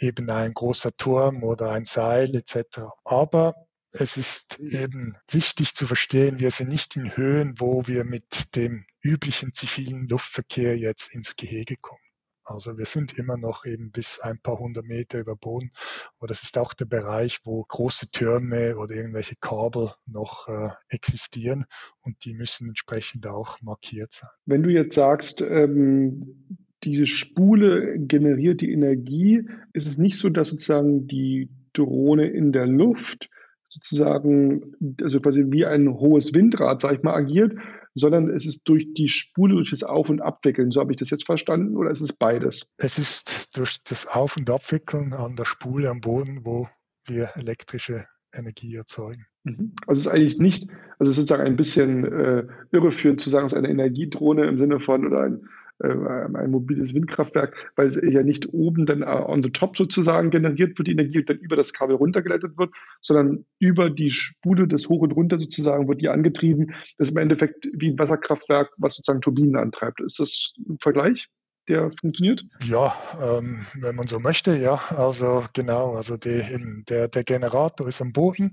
eben 0.00 0.28
ein 0.30 0.54
großer 0.54 0.96
Turm 0.96 1.44
oder 1.44 1.70
ein 1.70 1.84
Seil 1.84 2.34
etc. 2.34 2.80
Aber 3.04 3.54
es 3.96 4.16
ist 4.16 4.58
eben 4.58 5.14
wichtig 5.30 5.74
zu 5.74 5.86
verstehen, 5.86 6.40
wir 6.40 6.50
sind 6.50 6.68
nicht 6.68 6.96
in 6.96 7.16
Höhen, 7.16 7.54
wo 7.58 7.86
wir 7.86 8.04
mit 8.04 8.56
dem 8.56 8.84
üblichen 9.02 9.52
zivilen 9.52 10.08
Luftverkehr 10.08 10.76
jetzt 10.76 11.14
ins 11.14 11.36
Gehege 11.36 11.76
kommen. 11.80 12.00
Also 12.44 12.76
wir 12.76 12.86
sind 12.86 13.16
immer 13.16 13.38
noch 13.38 13.64
eben 13.64 13.92
bis 13.92 14.18
ein 14.18 14.38
paar 14.42 14.58
hundert 14.58 14.84
Meter 14.84 15.20
über 15.20 15.36
Boden. 15.36 15.70
Aber 16.18 16.26
das 16.26 16.42
ist 16.42 16.58
auch 16.58 16.74
der 16.74 16.86
Bereich, 16.86 17.38
wo 17.44 17.62
große 17.62 18.10
Türme 18.10 18.76
oder 18.76 18.96
irgendwelche 18.96 19.36
Kabel 19.40 19.90
noch 20.06 20.48
äh, 20.48 20.70
existieren 20.88 21.64
und 22.02 22.16
die 22.24 22.34
müssen 22.34 22.68
entsprechend 22.68 23.26
auch 23.28 23.62
markiert 23.62 24.12
sein. 24.12 24.28
Wenn 24.44 24.64
du 24.64 24.70
jetzt 24.70 24.96
sagst, 24.96 25.40
ähm, 25.40 26.58
diese 26.82 27.06
Spule 27.06 27.96
generiert 27.98 28.60
die 28.60 28.72
Energie, 28.72 29.48
ist 29.72 29.86
es 29.86 29.98
nicht 29.98 30.18
so, 30.18 30.28
dass 30.28 30.48
sozusagen 30.48 31.06
die 31.06 31.48
Drohne 31.72 32.28
in 32.28 32.52
der 32.52 32.66
Luft 32.66 33.30
sozusagen, 33.74 34.74
also 35.02 35.20
quasi 35.20 35.44
wie 35.48 35.66
ein 35.66 35.88
hohes 35.88 36.32
Windrad, 36.32 36.80
sag 36.80 36.94
ich 36.94 37.02
mal, 37.02 37.14
agiert, 37.14 37.56
sondern 37.94 38.30
es 38.30 38.46
ist 38.46 38.62
durch 38.64 38.94
die 38.94 39.08
Spule, 39.08 39.54
durch 39.54 39.70
das 39.70 39.82
Auf- 39.82 40.10
und 40.10 40.20
Abwickeln. 40.20 40.70
So 40.70 40.80
habe 40.80 40.92
ich 40.92 40.98
das 40.98 41.10
jetzt 41.10 41.26
verstanden 41.26 41.76
oder 41.76 41.90
ist 41.90 42.00
es 42.00 42.12
beides? 42.12 42.68
Es 42.76 42.98
ist 42.98 43.56
durch 43.56 43.82
das 43.84 44.06
Auf- 44.06 44.36
und 44.36 44.48
Abwickeln 44.48 45.12
an 45.12 45.36
der 45.36 45.44
Spule 45.44 45.90
am 45.90 46.00
Boden, 46.00 46.40
wo 46.44 46.68
wir 47.06 47.30
elektrische 47.36 48.06
Energie 48.32 48.74
erzeugen. 48.74 49.26
Mhm. 49.44 49.74
Also 49.86 50.00
es 50.00 50.06
ist 50.06 50.12
eigentlich 50.12 50.38
nicht, 50.38 50.70
also 50.98 51.10
es 51.10 51.16
ist 51.16 51.16
sozusagen 51.16 51.44
ein 51.44 51.56
bisschen 51.56 52.04
äh, 52.04 52.46
irreführend 52.72 53.20
zu 53.20 53.30
sagen, 53.30 53.46
es 53.46 53.52
ist 53.52 53.58
eine 53.58 53.70
Energiedrohne 53.70 54.46
im 54.46 54.58
Sinne 54.58 54.80
von 54.80 55.06
oder 55.06 55.22
ein 55.24 55.48
ein 55.84 56.50
mobiles 56.50 56.94
Windkraftwerk, 56.94 57.72
weil 57.76 57.86
es 57.86 57.96
ja 58.02 58.22
nicht 58.22 58.52
oben 58.52 58.86
dann 58.86 59.02
äh, 59.02 59.06
on 59.06 59.42
the 59.42 59.50
top 59.50 59.76
sozusagen 59.76 60.30
generiert 60.30 60.78
wird, 60.78 60.88
die 60.88 60.92
Energie 60.92 61.24
dann 61.24 61.38
über 61.38 61.56
das 61.56 61.72
Kabel 61.72 61.96
runtergeleitet 61.96 62.56
wird, 62.58 62.72
sondern 63.00 63.44
über 63.58 63.90
die 63.90 64.10
Spule 64.10 64.66
des 64.66 64.88
Hoch 64.88 65.02
und 65.02 65.12
Runter 65.12 65.38
sozusagen 65.38 65.88
wird 65.88 66.00
die 66.00 66.08
angetrieben. 66.08 66.74
Das 66.98 67.08
ist 67.08 67.12
im 67.12 67.18
Endeffekt 67.18 67.68
wie 67.72 67.90
ein 67.90 67.98
Wasserkraftwerk, 67.98 68.70
was 68.78 68.96
sozusagen 68.96 69.20
Turbinen 69.20 69.56
antreibt. 69.56 70.00
Ist 70.00 70.20
das 70.20 70.54
ein 70.68 70.78
Vergleich? 70.80 71.28
der 71.68 71.90
funktioniert? 71.98 72.44
Ja, 72.64 72.94
ähm, 73.20 73.64
wenn 73.80 73.96
man 73.96 74.06
so 74.06 74.20
möchte, 74.20 74.56
ja. 74.56 74.74
Also 74.90 75.44
genau, 75.52 75.94
also 75.94 76.16
die, 76.16 76.42
der, 76.88 77.08
der 77.08 77.24
Generator 77.24 77.88
ist 77.88 78.02
am 78.02 78.12
Boden, 78.12 78.52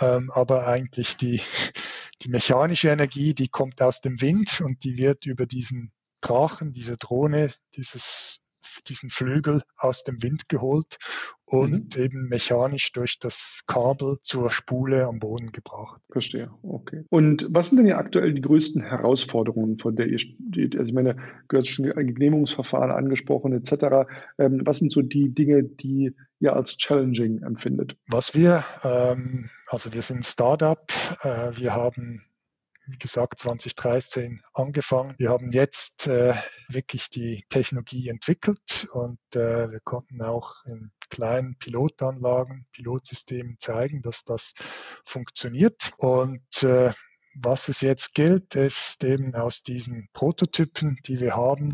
ähm, 0.00 0.30
aber 0.32 0.66
eigentlich 0.66 1.16
die, 1.16 1.40
die 2.22 2.30
mechanische 2.30 2.88
Energie, 2.88 3.34
die 3.34 3.48
kommt 3.48 3.82
aus 3.82 4.00
dem 4.00 4.20
Wind 4.20 4.60
und 4.64 4.84
die 4.84 4.96
wird 4.96 5.26
über 5.26 5.46
diesen 5.46 5.92
Drachen, 6.20 6.72
diese 6.72 6.96
Drohne, 6.96 7.52
dieses 7.76 8.40
diesen 8.88 9.10
Flügel 9.10 9.62
aus 9.76 10.04
dem 10.04 10.22
Wind 10.22 10.48
geholt 10.48 10.98
und 11.44 11.96
mhm. 11.96 12.02
eben 12.02 12.28
mechanisch 12.28 12.92
durch 12.92 13.18
das 13.18 13.62
Kabel 13.66 14.18
zur 14.22 14.50
Spule 14.50 15.06
am 15.06 15.18
Boden 15.18 15.50
gebracht. 15.50 16.00
Verstehe, 16.10 16.50
okay. 16.62 17.04
Und 17.08 17.46
was 17.50 17.70
sind 17.70 17.78
denn 17.78 17.86
ja 17.86 17.96
aktuell 17.96 18.34
die 18.34 18.42
größten 18.42 18.82
Herausforderungen, 18.82 19.78
von 19.78 19.96
der 19.96 20.08
ihr, 20.08 20.18
also 20.74 20.82
ich 20.82 20.92
meine, 20.92 21.16
gehört 21.48 21.68
schon 21.68 21.86
Genehmigungsverfahren 21.86 22.90
angesprochen 22.90 23.52
etc. 23.52 24.08
Ähm, 24.38 24.60
was 24.64 24.78
sind 24.78 24.92
so 24.92 25.00
die 25.00 25.34
Dinge, 25.34 25.62
die 25.62 26.14
ihr 26.40 26.54
als 26.54 26.76
challenging 26.76 27.42
empfindet? 27.42 27.96
Was 28.08 28.34
wir, 28.34 28.64
ähm, 28.84 29.48
also 29.68 29.92
wir 29.92 30.02
sind 30.02 30.26
Startup, 30.26 30.86
äh, 31.22 31.52
wir 31.56 31.74
haben 31.74 32.22
wie 32.88 32.98
gesagt, 32.98 33.38
2013 33.40 34.40
angefangen. 34.54 35.14
Wir 35.18 35.30
haben 35.30 35.52
jetzt 35.52 36.06
äh, 36.06 36.34
wirklich 36.68 37.10
die 37.10 37.44
Technologie 37.50 38.08
entwickelt 38.08 38.88
und 38.92 39.18
äh, 39.34 39.70
wir 39.70 39.80
konnten 39.84 40.22
auch 40.22 40.64
in 40.64 40.90
kleinen 41.10 41.56
Pilotanlagen, 41.58 42.66
Pilotsystemen 42.72 43.56
zeigen, 43.58 44.02
dass 44.02 44.24
das 44.24 44.54
funktioniert. 45.04 45.92
Und 45.98 46.62
äh, 46.62 46.92
was 47.34 47.68
es 47.68 47.82
jetzt 47.82 48.14
gilt, 48.14 48.54
ist 48.54 49.04
eben 49.04 49.34
aus 49.34 49.62
diesen 49.62 50.08
Prototypen, 50.12 50.98
die 51.06 51.20
wir 51.20 51.36
haben, 51.36 51.72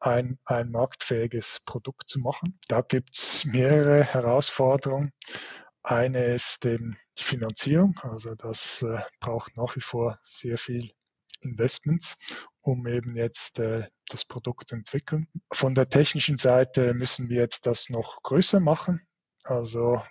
ein, 0.00 0.38
ein 0.44 0.70
marktfähiges 0.70 1.60
Produkt 1.64 2.08
zu 2.08 2.18
machen. 2.18 2.58
Da 2.68 2.80
gibt 2.80 3.16
es 3.16 3.44
mehrere 3.44 4.04
Herausforderungen. 4.04 5.12
Eine 5.88 6.34
ist 6.34 6.66
eben 6.66 6.96
die 7.16 7.22
Finanzierung, 7.22 7.96
also 8.02 8.34
das 8.34 8.82
äh, 8.82 8.98
braucht 9.20 9.56
nach 9.56 9.76
wie 9.76 9.80
vor 9.80 10.18
sehr 10.24 10.58
viel 10.58 10.90
Investments, 11.42 12.16
um 12.60 12.88
eben 12.88 13.14
jetzt 13.14 13.60
äh, 13.60 13.86
das 14.08 14.24
Produkt 14.24 14.72
entwickeln. 14.72 15.28
Von 15.52 15.76
der 15.76 15.88
technischen 15.88 16.38
Seite 16.38 16.92
müssen 16.92 17.28
wir 17.28 17.36
jetzt 17.36 17.66
das 17.66 17.88
noch 17.88 18.20
größer 18.24 18.58
machen. 18.58 19.00
Also 19.44 20.02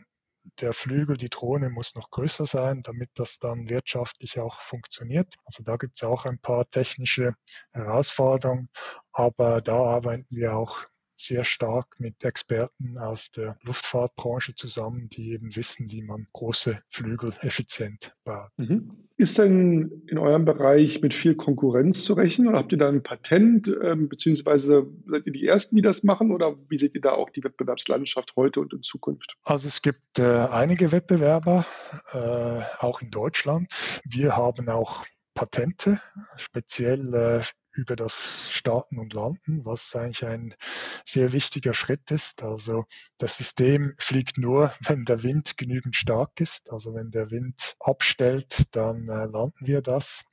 der 0.61 0.71
Flügel, 0.71 1.17
die 1.17 1.29
Drohne 1.29 1.69
muss 1.69 1.93
noch 1.93 2.09
größer 2.09 2.45
sein, 2.45 2.81
damit 2.81 3.09
das 3.15 3.39
dann 3.39 3.67
wirtschaftlich 3.67 4.39
auch 4.39 4.61
funktioniert. 4.61 5.35
Also 5.43 5.61
da 5.63 5.75
gibt 5.75 5.97
es 6.01 6.07
auch 6.07 6.23
ein 6.23 6.39
paar 6.39 6.69
technische 6.69 7.35
Herausforderungen, 7.73 8.69
aber 9.11 9.59
da 9.59 9.75
arbeiten 9.75 10.27
wir 10.29 10.55
auch 10.55 10.85
sehr 11.17 11.45
stark 11.45 11.95
mit 11.99 12.23
Experten 12.23 12.97
aus 12.97 13.31
der 13.31 13.57
Luftfahrtbranche 13.63 14.55
zusammen, 14.55 15.09
die 15.09 15.33
eben 15.33 15.55
wissen, 15.55 15.89
wie 15.91 16.01
man 16.01 16.27
große 16.33 16.79
Flügel 16.89 17.33
effizient 17.41 18.15
baut. 18.23 18.49
Mhm. 18.57 18.91
Ist 19.17 19.37
denn 19.37 20.03
in 20.07 20.17
eurem 20.17 20.43
Bereich 20.43 21.01
mit 21.01 21.13
viel 21.13 21.35
Konkurrenz 21.35 22.03
zu 22.03 22.13
rechnen 22.13 22.49
oder 22.49 22.57
habt 22.57 22.73
ihr 22.73 22.77
da 22.77 22.89
ein 22.89 23.01
Patent, 23.01 23.73
ähm, 23.81 24.09
beziehungsweise 24.09 24.87
seid 25.07 25.25
ihr 25.25 25.31
die 25.31 25.47
Ersten, 25.47 25.77
die 25.77 25.81
das 25.81 26.03
machen 26.03 26.31
oder 26.31 26.57
wie 26.69 26.77
seht 26.77 26.95
ihr 26.95 27.01
da 27.01 27.11
auch 27.11 27.29
die 27.29 27.43
Wettbewerbslandschaft 27.43 28.35
heute 28.35 28.59
und 28.59 28.73
in 28.73 28.83
Zukunft? 28.83 29.37
Also 29.43 29.69
es 29.69 29.81
gibt 29.81 30.19
äh, 30.19 30.23
einige 30.23 30.91
Wettbewerber, 30.91 31.65
äh, 32.11 32.83
auch 32.83 33.01
in 33.01 33.09
Deutschland. 33.09 34.01
Wir 34.03 34.35
haben 34.35 34.67
auch 34.67 35.05
Patente, 35.33 35.99
speziell 36.37 37.13
äh, 37.13 37.43
über 37.75 37.95
das 37.95 38.49
Starten 38.51 38.99
und 38.99 39.13
Landen, 39.13 39.65
was 39.65 39.95
eigentlich 39.95 40.25
ein 40.25 40.55
sehr 41.03 41.33
wichtiger 41.33 41.73
Schritt 41.73 42.09
ist. 42.11 42.43
Also 42.43 42.85
das 43.17 43.37
System 43.37 43.93
fliegt 43.97 44.37
nur, 44.37 44.73
wenn 44.81 45.05
der 45.05 45.23
Wind 45.23 45.57
genügend 45.57 45.95
stark 45.95 46.39
ist. 46.41 46.71
Also 46.71 46.93
wenn 46.93 47.11
der 47.11 47.31
Wind 47.31 47.75
abstellt, 47.79 48.75
dann 48.75 49.07
äh, 49.07 49.25
landen 49.25 49.67
wir 49.67 49.81
das 49.81 50.23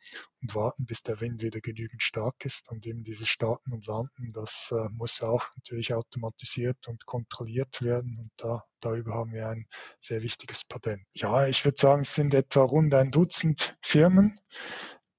und 0.43 0.55
warten, 0.55 0.87
bis 0.87 1.03
der 1.03 1.21
Wind 1.21 1.43
wieder 1.43 1.61
genügend 1.61 2.03
stark 2.03 2.45
ist. 2.45 2.71
Und 2.71 2.87
eben 2.87 3.05
dieses 3.05 3.29
Starten 3.29 3.73
und 3.73 3.87
Landen, 3.87 4.33
das 4.33 4.73
äh, 4.73 4.89
muss 4.91 5.23
auch 5.23 5.45
natürlich 5.57 5.95
automatisiert 5.95 6.89
und 6.89 7.07
kontrolliert 7.07 7.83
werden. 7.83 8.19
Und 8.19 8.31
da, 8.37 8.65
darüber 8.81 9.15
haben 9.15 9.33
wir 9.33 9.49
ein 9.49 9.67
sehr 10.01 10.23
wichtiges 10.23 10.65
Patent. 10.65 11.03
Ja, 11.13 11.47
ich 11.47 11.65
würde 11.65 11.79
sagen, 11.79 12.03
es 12.03 12.15
sind 12.15 12.35
etwa 12.35 12.63
rund 12.63 12.95
ein 12.95 13.11
Dutzend 13.11 13.77
Firmen, 13.81 14.39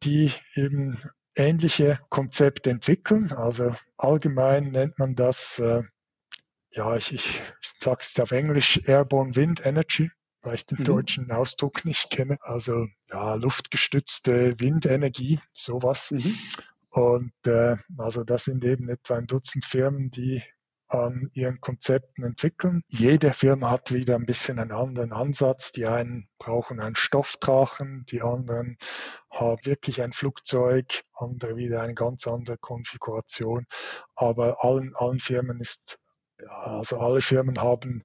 die 0.04 0.32
eben 0.56 1.02
ähnliche 1.36 2.00
Konzepte 2.10 2.70
entwickeln. 2.70 3.32
Also 3.32 3.76
allgemein 3.98 4.72
nennt 4.72 5.00
man 5.00 5.16
das, 5.16 5.60
äh, 5.60 5.84
ja, 6.72 6.96
ich, 6.96 7.12
ich 7.14 7.42
sage 7.80 8.00
es 8.02 8.20
auf 8.20 8.32
Englisch, 8.32 8.82
Airborne 8.86 9.36
Wind 9.36 9.66
Energy, 9.66 10.10
weil 10.42 10.56
ich 10.56 10.66
den 10.66 10.80
mhm. 10.80 10.86
deutschen 10.86 11.32
Ausdruck 11.32 11.86
nicht 11.86 12.10
kenne. 12.10 12.38
Also 12.42 12.88
ja, 13.10 13.36
luftgestützte 13.36 14.60
Windenergie, 14.60 15.40
sowas. 15.54 16.12
Mhm. 16.12 16.36
Und 16.90 17.34
äh, 17.46 17.76
also 17.98 18.24
das 18.24 18.44
sind 18.44 18.64
eben 18.66 18.88
etwa 18.90 19.18
ein 19.18 19.28
Dutzend 19.28 19.66
Firmen, 19.66 20.12
die 20.12 20.44
an 20.94 21.30
ihren 21.34 21.60
Konzepten 21.60 22.24
entwickeln. 22.24 22.84
Jede 22.88 23.34
Firma 23.34 23.72
hat 23.72 23.92
wieder 23.92 24.16
ein 24.16 24.26
bisschen 24.26 24.60
einen 24.60 24.72
anderen 24.72 25.12
Ansatz. 25.12 25.72
Die 25.72 25.86
einen 25.86 26.30
brauchen 26.38 26.80
einen 26.80 26.96
Stoffdrachen, 26.96 28.06
die 28.10 28.22
anderen 28.22 28.78
haben 29.32 29.66
wirklich 29.66 30.02
ein 30.02 30.14
Flugzeug, 30.14 31.04
andere 31.14 31.56
wieder 31.56 31.82
eine 31.82 31.96
ganz 31.96 32.28
andere 32.28 32.58
Konfiguration. 32.58 33.66
Aber 34.16 34.64
allen, 34.64 34.94
allen 34.96 35.20
Firmen 35.20 35.60
ist, 35.60 36.00
also 36.48 37.00
alle 37.00 37.22
Firmen 37.22 37.60
haben 37.60 38.04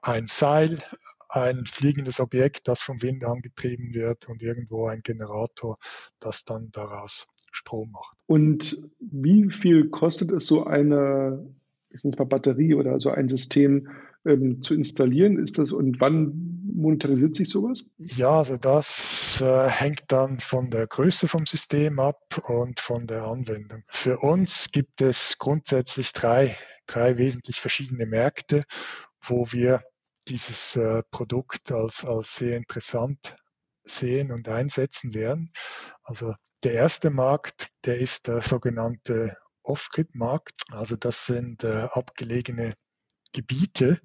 ein 0.00 0.26
Seil, 0.26 0.82
ein 1.28 1.66
fliegendes 1.66 2.20
Objekt, 2.20 2.68
das 2.68 2.82
vom 2.82 3.00
Wind 3.00 3.24
angetrieben 3.24 3.94
wird 3.94 4.28
und 4.28 4.42
irgendwo 4.42 4.88
ein 4.88 5.02
Generator, 5.02 5.76
das 6.20 6.44
dann 6.44 6.70
daraus 6.72 7.26
Strom 7.52 7.92
macht. 7.92 8.16
Und 8.26 8.82
wie 8.98 9.50
viel 9.52 9.90
kostet 9.90 10.32
es 10.32 10.46
so 10.46 10.64
eine 10.64 11.54
ich 11.94 12.02
sage 12.02 12.16
mal 12.18 12.24
Batterie 12.24 12.74
oder 12.74 12.98
so 13.00 13.10
ein 13.10 13.28
System 13.28 13.88
ähm, 14.24 14.62
zu 14.62 14.74
installieren? 14.74 15.38
Ist 15.38 15.58
das 15.58 15.72
und 15.72 16.00
wann 16.00 16.60
monetarisiert 16.74 17.36
sich 17.36 17.48
sowas? 17.48 17.84
Ja, 17.98 18.38
also 18.38 18.56
das 18.56 19.40
äh, 19.40 19.68
hängt 19.68 20.04
dann 20.08 20.40
von 20.40 20.70
der 20.70 20.86
Größe 20.86 21.28
vom 21.28 21.46
System 21.46 22.00
ab 22.00 22.42
und 22.48 22.80
von 22.80 23.06
der 23.06 23.24
Anwendung. 23.24 23.82
Für 23.86 24.18
uns 24.18 24.70
gibt 24.72 25.00
es 25.00 25.38
grundsätzlich 25.38 26.12
drei, 26.12 26.56
drei 26.86 27.16
wesentlich 27.16 27.60
verschiedene 27.60 28.06
Märkte, 28.06 28.64
wo 29.22 29.46
wir 29.52 29.82
dieses 30.28 30.76
äh, 30.76 31.02
Produkt 31.10 31.70
als, 31.70 32.04
als 32.04 32.36
sehr 32.36 32.56
interessant 32.56 33.36
sehen 33.84 34.32
und 34.32 34.48
einsetzen 34.48 35.14
werden. 35.14 35.52
Also 36.02 36.34
der 36.64 36.72
erste 36.72 37.10
Markt, 37.10 37.68
der 37.84 37.98
ist 37.98 38.26
der 38.26 38.40
sogenannte 38.40 39.36
Off-Grid-Markt. 39.64 40.62
Also 40.70 40.96
das 40.96 41.26
sind 41.26 41.64
äh, 41.64 41.88
abgelegene 41.90 42.74
Gebiete, 43.32 44.00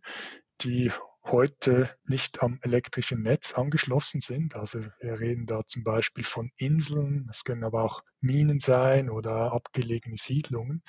die 0.61 0.91
heute 1.23 1.95
nicht 2.05 2.41
am 2.41 2.59
elektrischen 2.63 3.21
Netz 3.21 3.53
angeschlossen 3.53 4.21
sind. 4.21 4.55
Also 4.55 4.79
wir 4.99 5.19
reden 5.19 5.45
da 5.45 5.65
zum 5.65 5.83
Beispiel 5.83 6.23
von 6.23 6.51
Inseln, 6.57 7.27
es 7.29 7.43
können 7.43 7.63
aber 7.63 7.83
auch 7.83 8.01
Minen 8.21 8.59
sein 8.59 9.09
oder 9.09 9.53
abgelegene 9.53 10.17
Siedlungen. 10.17 10.81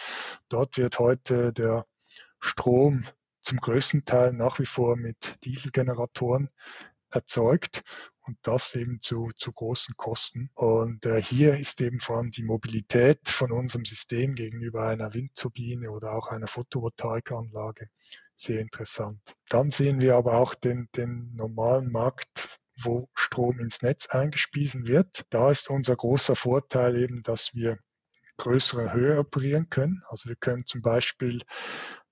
Dort 0.48 0.76
wird 0.78 0.98
heute 0.98 1.52
der 1.52 1.86
Strom 2.40 3.04
zum 3.42 3.58
größten 3.58 4.04
Teil 4.04 4.32
nach 4.32 4.58
wie 4.58 4.66
vor 4.66 4.96
mit 4.96 5.44
Dieselgeneratoren 5.44 6.50
erzeugt 7.10 7.82
und 8.30 8.38
das 8.42 8.76
eben 8.76 9.00
zu, 9.00 9.30
zu 9.36 9.52
großen 9.52 9.96
Kosten. 9.96 10.50
Und 10.54 11.04
äh, 11.04 11.20
hier 11.20 11.56
ist 11.58 11.80
eben 11.80 11.98
vor 11.98 12.18
allem 12.18 12.30
die 12.30 12.44
Mobilität 12.44 13.28
von 13.28 13.50
unserem 13.50 13.84
System 13.84 14.36
gegenüber 14.36 14.86
einer 14.86 15.12
Windturbine 15.12 15.90
oder 15.90 16.12
auch 16.12 16.28
einer 16.28 16.46
Photovoltaikanlage 16.46 17.88
sehr 18.36 18.60
interessant. 18.60 19.20
Dann 19.48 19.70
sehen 19.70 19.98
wir 19.98 20.14
aber 20.14 20.34
auch 20.34 20.54
den, 20.54 20.88
den 20.96 21.34
normalen 21.34 21.90
Markt 21.90 22.48
wo 22.82 23.10
Strom 23.14 23.58
ins 23.58 23.82
Netz 23.82 24.06
eingespiesen 24.06 24.86
wird. 24.86 25.26
Da 25.28 25.50
ist 25.50 25.68
unser 25.68 25.96
großer 25.96 26.34
Vorteil 26.34 26.96
eben, 26.96 27.22
dass 27.22 27.54
wir 27.54 27.76
größere 28.38 28.94
Höhe 28.94 29.18
operieren 29.18 29.68
können. 29.68 30.02
Also 30.06 30.30
wir 30.30 30.36
können 30.36 30.64
zum 30.64 30.80
Beispiel 30.80 31.42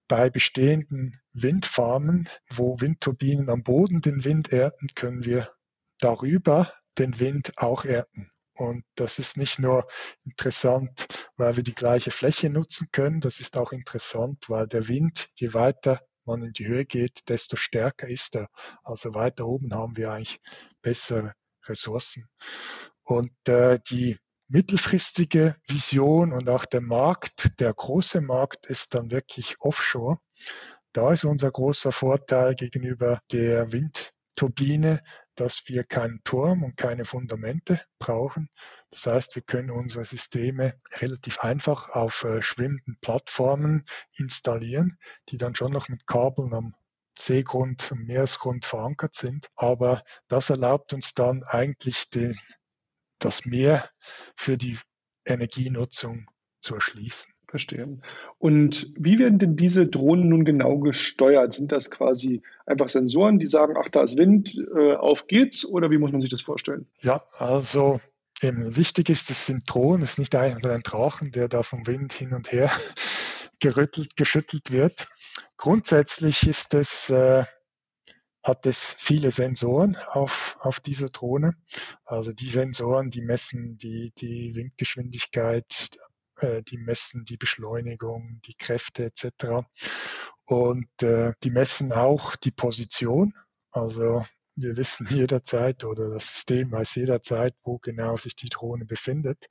bei 0.08 0.28
bestehenden 0.28 1.18
Windfarmen, 1.32 2.28
wo 2.50 2.78
Windturbinen 2.80 3.48
am 3.48 3.62
Boden 3.62 4.00
den 4.00 4.24
Wind 4.24 4.52
ernten, 4.52 4.88
können 4.94 5.24
wir 5.24 5.50
darüber 5.98 6.72
den 6.98 7.18
Wind 7.18 7.52
auch 7.56 7.84
ernten. 7.84 8.30
Und 8.54 8.84
das 8.96 9.20
ist 9.20 9.36
nicht 9.36 9.60
nur 9.60 9.86
interessant, 10.24 11.06
weil 11.36 11.56
wir 11.56 11.62
die 11.62 11.74
gleiche 11.74 12.10
Fläche 12.10 12.50
nutzen 12.50 12.88
können, 12.90 13.20
das 13.20 13.38
ist 13.38 13.56
auch 13.56 13.70
interessant, 13.70 14.48
weil 14.48 14.66
der 14.66 14.88
Wind, 14.88 15.28
je 15.36 15.54
weiter 15.54 16.00
man 16.24 16.42
in 16.42 16.52
die 16.52 16.66
Höhe 16.66 16.84
geht, 16.84 17.28
desto 17.28 17.56
stärker 17.56 18.08
ist 18.08 18.34
er. 18.34 18.48
Also 18.82 19.14
weiter 19.14 19.46
oben 19.46 19.72
haben 19.72 19.96
wir 19.96 20.10
eigentlich 20.10 20.40
bessere 20.82 21.32
Ressourcen. 21.66 22.28
Und 23.04 23.32
äh, 23.46 23.78
die 23.88 24.18
mittelfristige 24.48 25.56
Vision 25.66 26.32
und 26.32 26.48
auch 26.48 26.64
der 26.64 26.80
Markt, 26.80 27.60
der 27.60 27.72
große 27.72 28.20
Markt 28.20 28.66
ist 28.66 28.94
dann 28.94 29.10
wirklich 29.10 29.56
Offshore. 29.60 30.18
Da 30.92 31.12
ist 31.12 31.24
unser 31.24 31.50
großer 31.50 31.92
Vorteil 31.92 32.54
gegenüber 32.54 33.20
der 33.30 33.72
Windturbine, 33.72 35.02
dass 35.38 35.62
wir 35.66 35.84
keinen 35.84 36.20
Turm 36.24 36.64
und 36.64 36.76
keine 36.76 37.04
Fundamente 37.04 37.80
brauchen, 38.00 38.50
Das 38.90 39.06
heißt, 39.06 39.36
wir 39.36 39.42
können 39.42 39.70
unsere 39.70 40.04
Systeme 40.04 40.80
relativ 40.96 41.40
einfach 41.40 41.90
auf 41.90 42.24
äh, 42.24 42.42
schwimmenden 42.42 42.98
Plattformen 43.00 43.84
installieren, 44.16 44.98
die 45.28 45.38
dann 45.38 45.54
schon 45.54 45.72
noch 45.72 45.88
mit 45.88 46.06
Kabeln 46.06 46.52
am 46.54 46.74
Seegrund, 47.16 47.92
am 47.92 48.04
Meeresgrund 48.04 48.64
verankert 48.64 49.14
sind. 49.14 49.48
Aber 49.56 50.02
das 50.26 50.50
erlaubt 50.50 50.92
uns 50.92 51.14
dann 51.14 51.44
eigentlich 51.44 52.10
den, 52.10 52.36
das 53.18 53.44
Meer 53.44 53.88
für 54.36 54.56
die 54.56 54.78
Energienutzung 55.24 56.26
zu 56.60 56.74
erschließen. 56.74 57.32
Verstehe. 57.48 57.98
Und 58.38 58.92
wie 58.94 59.18
werden 59.18 59.38
denn 59.38 59.56
diese 59.56 59.86
Drohnen 59.86 60.28
nun 60.28 60.44
genau 60.44 60.78
gesteuert? 60.78 61.54
Sind 61.54 61.72
das 61.72 61.90
quasi 61.90 62.42
einfach 62.66 62.90
Sensoren, 62.90 63.38
die 63.38 63.46
sagen, 63.46 63.74
ach, 63.78 63.88
da 63.88 64.02
ist 64.02 64.18
Wind, 64.18 64.54
äh, 64.76 64.94
auf 64.94 65.28
geht's? 65.28 65.64
Oder 65.64 65.90
wie 65.90 65.96
muss 65.96 66.12
man 66.12 66.20
sich 66.20 66.28
das 66.28 66.42
vorstellen? 66.42 66.86
Ja, 67.00 67.22
also 67.38 68.00
eben 68.42 68.76
wichtig 68.76 69.08
ist, 69.08 69.30
es 69.30 69.46
sind 69.46 69.62
Drohnen, 69.66 70.02
es 70.02 70.12
ist 70.12 70.18
nicht 70.18 70.34
ein, 70.34 70.62
ein 70.62 70.82
Drachen, 70.82 71.30
der 71.30 71.48
da 71.48 71.62
vom 71.62 71.86
Wind 71.86 72.12
hin 72.12 72.34
und 72.34 72.52
her 72.52 72.70
gerüttelt, 73.60 74.14
geschüttelt 74.16 74.70
wird. 74.70 75.08
Grundsätzlich 75.56 76.46
ist 76.46 76.74
es, 76.74 77.08
äh, 77.08 77.44
hat 78.42 78.66
es 78.66 78.94
viele 78.98 79.30
Sensoren 79.30 79.96
auf, 79.96 80.58
auf 80.60 80.80
dieser 80.80 81.08
Drohne. 81.08 81.54
Also 82.04 82.32
die 82.34 82.48
Sensoren, 82.48 83.08
die 83.08 83.22
messen 83.22 83.78
die, 83.78 84.12
die 84.18 84.54
Windgeschwindigkeit, 84.54 85.90
äh, 86.40 86.62
die 86.62 86.78
messen 86.78 87.24
die 87.24 87.36
Beschleunigung, 87.36 88.40
die 88.46 88.54
Kräfte 88.54 89.04
etc. 89.04 89.66
Und 90.46 90.88
äh, 91.02 91.32
die 91.42 91.50
messen 91.50 91.92
auch 91.92 92.36
die 92.36 92.50
Position. 92.50 93.34
Also 93.70 94.24
wir 94.56 94.76
wissen 94.76 95.06
jederzeit 95.10 95.84
oder 95.84 96.10
das 96.10 96.28
System 96.28 96.72
weiß 96.72 96.94
jederzeit, 96.96 97.54
wo 97.62 97.78
genau 97.78 98.16
sich 98.16 98.36
die 98.36 98.48
Drohne 98.48 98.84
befindet. 98.84 99.46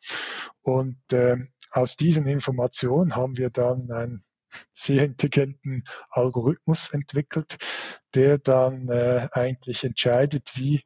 Und 0.62 1.02
äh, 1.12 1.38
aus 1.72 1.96
diesen 1.96 2.28
Informationen 2.28 3.16
haben 3.16 3.38
wir 3.38 3.50
dann 3.50 3.92
einen 3.92 4.24
sehr 4.74 5.06
intelligenten 5.06 5.84
Algorithmus 6.10 6.94
entwickelt, 6.94 7.58
der 8.14 8.38
dann 8.38 8.88
äh, 8.90 9.28
eigentlich 9.32 9.84
entscheidet, 9.84 10.52
wie, 10.56 10.84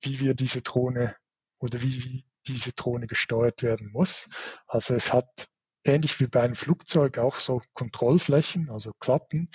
wie 0.00 0.20
wir 0.20 0.34
diese 0.34 0.62
Drohne 0.62 1.16
oder 1.58 1.82
wie, 1.82 2.04
wie 2.04 2.29
diese 2.46 2.72
Drohne 2.72 3.06
gesteuert 3.06 3.62
werden 3.62 3.90
muss. 3.92 4.28
Also 4.66 4.94
es 4.94 5.12
hat 5.12 5.48
ähnlich 5.84 6.20
wie 6.20 6.26
bei 6.26 6.40
einem 6.40 6.54
Flugzeug 6.54 7.18
auch 7.18 7.36
so 7.36 7.62
Kontrollflächen, 7.74 8.70
also 8.70 8.92
Klappen, 9.00 9.50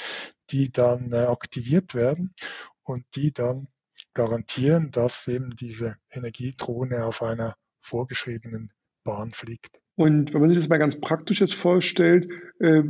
die 0.51 0.71
dann 0.71 1.11
äh, 1.11 1.17
aktiviert 1.17 1.93
werden 1.93 2.33
und 2.83 3.05
die 3.15 3.31
dann 3.31 3.67
garantieren, 4.13 4.91
dass 4.91 5.27
eben 5.27 5.55
diese 5.55 5.95
Energiedrohne 6.11 7.05
auf 7.05 7.21
einer 7.21 7.55
vorgeschriebenen 7.81 8.71
Bahn 9.03 9.31
fliegt. 9.31 9.79
Und 9.95 10.33
wenn 10.33 10.41
man 10.41 10.49
sich 10.49 10.59
das 10.59 10.67
mal 10.67 10.77
ganz 10.77 10.99
praktisch 10.99 11.39
jetzt 11.39 11.53
vorstellt, 11.53 12.29
äh, 12.59 12.83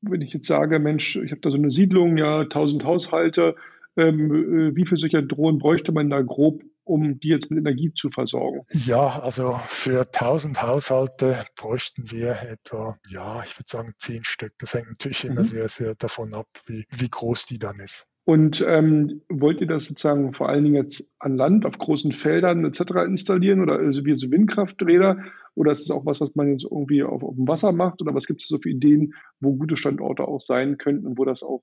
wenn 0.00 0.20
ich 0.20 0.32
jetzt 0.32 0.48
sage, 0.48 0.78
Mensch, 0.78 1.16
ich 1.16 1.30
habe 1.30 1.40
da 1.40 1.50
so 1.50 1.56
eine 1.56 1.70
Siedlung, 1.70 2.16
ja, 2.16 2.40
1000 2.40 2.84
Haushalte, 2.84 3.54
ähm, 3.96 4.32
äh, 4.32 4.76
wie 4.76 4.84
viele 4.84 4.98
solcher 4.98 5.22
Drohnen 5.22 5.58
bräuchte 5.58 5.92
man 5.92 6.10
da 6.10 6.20
grob, 6.20 6.62
um 6.84 7.20
die 7.20 7.28
jetzt 7.28 7.50
mit 7.50 7.58
Energie 7.58 7.92
zu 7.94 8.10
versorgen? 8.10 8.62
Ja, 8.70 9.20
also 9.20 9.58
für 9.66 10.00
1000 10.00 10.62
Haushalte 10.62 11.44
bräuchten 11.56 12.10
wir 12.10 12.36
etwa, 12.42 12.96
ja, 13.08 13.42
ich 13.44 13.58
würde 13.58 13.68
sagen 13.68 13.92
10 13.96 14.24
Stück. 14.24 14.52
Das 14.58 14.74
hängt 14.74 14.88
natürlich 14.88 15.24
immer 15.24 15.40
mhm. 15.40 15.46
sehr, 15.46 15.68
sehr 15.68 15.94
davon 15.94 16.34
ab, 16.34 16.48
wie, 16.66 16.84
wie 16.90 17.08
groß 17.08 17.46
die 17.46 17.58
dann 17.58 17.76
ist. 17.76 18.06
Und 18.24 18.64
ähm, 18.68 19.22
wollt 19.28 19.60
ihr 19.60 19.66
das 19.66 19.86
sozusagen 19.86 20.32
vor 20.32 20.48
allen 20.48 20.62
Dingen 20.62 20.76
jetzt 20.76 21.10
an 21.18 21.36
Land, 21.36 21.66
auf 21.66 21.76
großen 21.76 22.12
Feldern 22.12 22.64
etc. 22.64 22.80
installieren 23.04 23.60
oder 23.60 23.78
also 23.78 24.04
wie 24.04 24.14
so 24.14 24.30
Windkrafträder? 24.30 25.24
Oder 25.54 25.72
ist 25.72 25.80
es 25.80 25.90
auch 25.90 26.06
was, 26.06 26.20
was 26.20 26.34
man 26.36 26.52
jetzt 26.52 26.64
irgendwie 26.64 27.02
auf, 27.02 27.22
auf 27.24 27.34
dem 27.34 27.48
Wasser 27.48 27.72
macht? 27.72 28.00
Oder 28.00 28.14
was 28.14 28.26
gibt 28.26 28.40
es 28.40 28.48
so 28.48 28.58
für 28.58 28.70
Ideen, 28.70 29.14
wo 29.40 29.54
gute 29.56 29.76
Standorte 29.76 30.22
auch 30.28 30.40
sein 30.40 30.78
könnten 30.78 31.06
und 31.06 31.18
wo 31.18 31.24
das 31.24 31.42
auch 31.42 31.62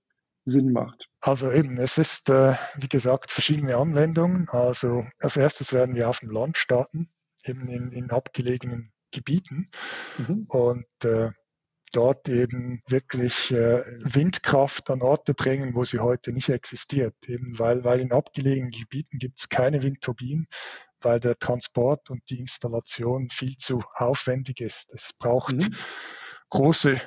Sinn 0.49 0.71
macht? 0.71 1.09
Also 1.21 1.51
eben, 1.51 1.77
es 1.77 1.97
ist, 1.97 2.29
äh, 2.29 2.55
wie 2.75 2.89
gesagt, 2.89 3.31
verschiedene 3.31 3.77
Anwendungen. 3.77 4.47
Also 4.49 5.05
als 5.19 5.37
erstes 5.37 5.73
werden 5.73 5.95
wir 5.95 6.09
auf 6.09 6.19
dem 6.19 6.29
Land 6.29 6.57
starten, 6.57 7.09
eben 7.45 7.67
in, 7.67 7.91
in 7.91 8.11
abgelegenen 8.11 8.91
Gebieten. 9.11 9.67
Mhm. 10.17 10.45
Und 10.47 10.87
äh, 11.03 11.29
dort 11.91 12.29
eben 12.29 12.81
wirklich 12.87 13.51
äh, 13.51 13.83
Windkraft 14.03 14.89
an 14.89 15.01
Orte 15.01 15.33
bringen, 15.33 15.73
wo 15.75 15.83
sie 15.83 15.99
heute 15.99 16.31
nicht 16.33 16.49
existiert. 16.49 17.15
Eben 17.27 17.57
weil, 17.57 17.83
weil 17.83 17.99
in 17.99 18.11
abgelegenen 18.11 18.71
Gebieten 18.71 19.17
gibt 19.17 19.39
es 19.39 19.49
keine 19.49 19.81
Windturbinen, 19.81 20.47
weil 21.01 21.19
der 21.19 21.37
Transport 21.37 22.09
und 22.09 22.21
die 22.29 22.39
Installation 22.39 23.29
viel 23.31 23.57
zu 23.57 23.83
aufwendig 23.95 24.61
ist. 24.61 24.93
Es 24.93 25.13
braucht 25.13 25.55
mhm. 25.55 25.75
große 26.49 27.01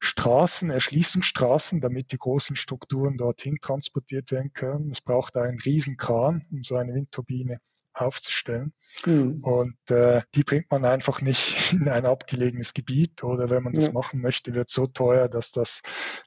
Straßen, 0.00 0.70
Erschließungsstraßen, 0.70 1.80
damit 1.80 2.12
die 2.12 2.18
großen 2.18 2.56
Strukturen 2.56 3.16
dorthin 3.16 3.58
transportiert 3.60 4.30
werden 4.30 4.52
können. 4.52 4.90
Es 4.90 5.00
braucht 5.00 5.36
einen 5.36 5.58
riesen 5.60 5.96
Kran, 5.96 6.46
um 6.50 6.62
so 6.64 6.76
eine 6.76 6.94
Windturbine 6.94 7.58
aufzustellen. 7.92 8.72
Mhm. 9.04 9.40
Und 9.42 9.90
äh, 9.90 10.22
die 10.34 10.44
bringt 10.44 10.70
man 10.70 10.84
einfach 10.84 11.20
nicht 11.20 11.72
in 11.72 11.88
ein 11.88 12.06
abgelegenes 12.06 12.74
Gebiet 12.74 13.24
oder 13.24 13.50
wenn 13.50 13.62
man 13.62 13.74
das 13.74 13.86
ja. 13.86 13.92
machen 13.92 14.20
möchte, 14.20 14.54
wird 14.54 14.70
so 14.70 14.86
teuer, 14.86 15.28
dass 15.28 15.50
das 15.50 15.82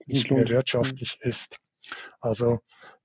nicht 0.06 0.32
mehr 0.32 0.48
wirtschaftlich 0.48 1.20
mhm. 1.22 1.30
ist. 1.30 1.58
Also 2.20 2.60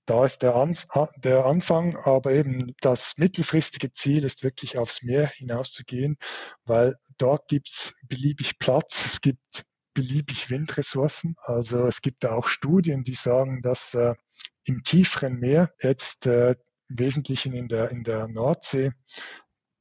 da 0.06 0.26
ist 0.26 0.42
der, 0.42 0.54
An 0.54 0.76
der 1.16 1.46
Anfang, 1.46 1.96
aber 1.96 2.32
eben 2.32 2.74
das 2.80 3.16
mittelfristige 3.16 3.92
Ziel 3.92 4.24
ist 4.24 4.42
wirklich 4.42 4.76
aufs 4.76 5.02
Meer 5.02 5.28
hinauszugehen, 5.28 6.18
weil 6.64 6.96
dort 7.16 7.48
gibt 7.48 7.68
es 7.68 7.94
beliebig 8.06 8.58
Platz, 8.58 9.06
es 9.06 9.20
gibt 9.22 9.64
beliebig 9.94 10.50
Windressourcen. 10.50 11.36
Also 11.38 11.86
es 11.86 12.02
gibt 12.02 12.24
da 12.24 12.32
auch 12.32 12.48
Studien, 12.48 13.04
die 13.04 13.14
sagen, 13.14 13.62
dass 13.62 13.94
äh, 13.94 14.14
im 14.64 14.82
tieferen 14.82 15.38
Meer 15.38 15.72
jetzt 15.80 16.26
äh, 16.26 16.56
im 16.88 16.98
Wesentlichen 16.98 17.54
in 17.54 17.68
der, 17.68 17.90
in 17.90 18.02
der 18.02 18.28
Nordsee, 18.28 18.92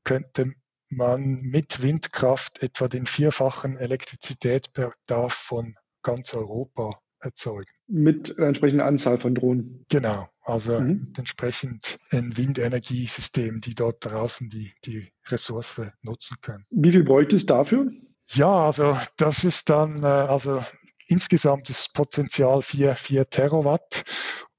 könnte 0.03 0.53
man 0.89 1.41
mit 1.41 1.81
Windkraft 1.81 2.61
etwa 2.61 2.87
den 2.87 3.05
vierfachen 3.05 3.77
Elektrizitätsbedarf 3.77 5.33
von 5.33 5.75
ganz 6.03 6.33
Europa 6.33 6.99
erzeugen. 7.19 7.71
Mit 7.87 8.37
einer 8.37 8.47
entsprechenden 8.47 8.85
Anzahl 8.85 9.19
von 9.19 9.33
Drohnen. 9.33 9.85
Genau, 9.89 10.27
also 10.41 10.79
mhm. 10.79 11.05
entsprechend 11.17 11.97
ein 12.11 12.35
Windenergiesystem, 12.37 13.61
die 13.61 13.75
dort 13.75 14.05
draußen 14.05 14.49
die, 14.49 14.73
die 14.85 15.09
Ressource 15.27 15.81
nutzen 16.01 16.37
können. 16.41 16.65
Wie 16.69 16.91
viel 16.91 17.03
bräuchte 17.03 17.37
es 17.37 17.45
dafür? 17.45 17.91
Ja, 18.29 18.65
also 18.65 18.97
das 19.17 19.43
ist 19.43 19.69
dann, 19.69 20.03
äh, 20.03 20.05
also 20.05 20.63
insgesamt 21.07 21.69
ist 21.69 21.93
Potenzial 21.93 22.61
4, 22.61 22.95
4 22.95 23.29
Terawatt 23.29 24.03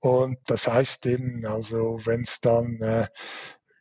und 0.01 0.39
das 0.47 0.69
heißt 0.69 1.07
eben, 1.07 1.45
also 1.47 2.01
wenn 2.05 2.23
es 2.23 2.41
dann 2.41 2.79
äh, 2.81 3.09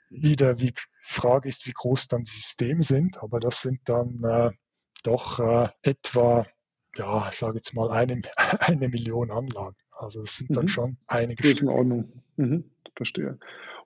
wieder 0.10 0.60
wie 0.60 0.74
Frage 1.04 1.50
ist, 1.50 1.68
wie 1.68 1.74
groß 1.74 2.08
dann 2.08 2.24
die 2.24 2.32
Systeme 2.32 2.84
sind, 2.84 3.22
aber 3.22 3.40
das 3.40 3.62
sind 3.62 3.82
dann 3.86 4.20
äh, 4.24 4.52
doch 5.04 5.40
äh, 5.40 5.68
etwa, 5.82 6.46
ja, 6.96 7.28
ich 7.30 7.38
sage 7.38 7.58
jetzt 7.58 7.74
mal 7.74 7.92
eine, 7.92 8.22
eine 8.60 8.90
Million 8.90 9.32
Anlagen. 9.32 9.76
Also 9.92 10.22
das 10.22 10.38
sind 10.38 10.56
dann 10.56 10.66
mhm. 10.66 10.70
schon 10.70 10.98
einige 11.08 11.44
Größenordnung. 11.44 12.24
Mhm, 12.38 12.72
verstehe. 12.96 13.38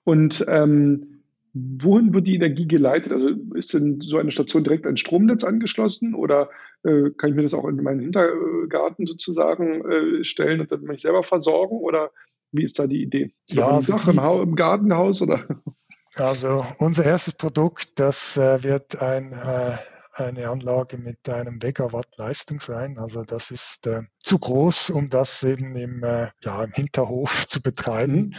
Und 0.04 0.44
ähm, 0.48 1.17
wohin 1.54 2.14
wird 2.14 2.26
die 2.26 2.36
Energie 2.36 2.66
geleitet? 2.66 3.12
Also 3.12 3.30
ist 3.54 3.74
denn 3.74 4.00
so 4.00 4.18
eine 4.18 4.30
Station 4.30 4.64
direkt 4.64 4.86
an 4.86 4.96
Stromnetz 4.96 5.44
angeschlossen 5.44 6.14
oder 6.14 6.50
äh, 6.84 7.10
kann 7.16 7.30
ich 7.30 7.36
mir 7.36 7.42
das 7.42 7.54
auch 7.54 7.66
in 7.66 7.82
meinen 7.82 8.00
Hintergarten 8.00 9.06
sozusagen 9.06 9.84
äh, 9.84 10.24
stellen 10.24 10.60
und 10.60 10.70
dann 10.70 10.82
mich 10.82 11.02
selber 11.02 11.22
versorgen? 11.22 11.78
Oder 11.78 12.10
wie 12.52 12.64
ist 12.64 12.78
da 12.78 12.86
die 12.86 13.02
Idee? 13.02 13.34
Ja, 13.48 13.80
Dach, 13.80 14.08
im, 14.08 14.48
im, 14.48 14.54
Gartenhaus 14.54 15.22
oder? 15.22 15.44
Also 16.16 16.64
unser 16.78 17.04
erstes 17.04 17.34
Produkt, 17.34 17.98
das 17.98 18.36
äh, 18.36 18.62
wird 18.62 19.00
ein, 19.00 19.32
äh, 19.32 19.76
eine 20.14 20.48
Anlage 20.48 20.98
mit 20.98 21.28
einem 21.28 21.58
Megawatt 21.62 22.08
Leistung 22.16 22.60
sein. 22.60 22.98
Also 22.98 23.22
das 23.24 23.50
ist 23.50 23.86
äh, 23.86 24.02
zu 24.18 24.38
groß, 24.38 24.90
um 24.90 25.10
das 25.10 25.42
eben 25.44 25.76
im, 25.76 26.02
äh, 26.02 26.28
ja, 26.42 26.64
im 26.64 26.72
Hinterhof 26.72 27.46
zu 27.46 27.62
betreiben. 27.62 28.16
Mhm. 28.16 28.34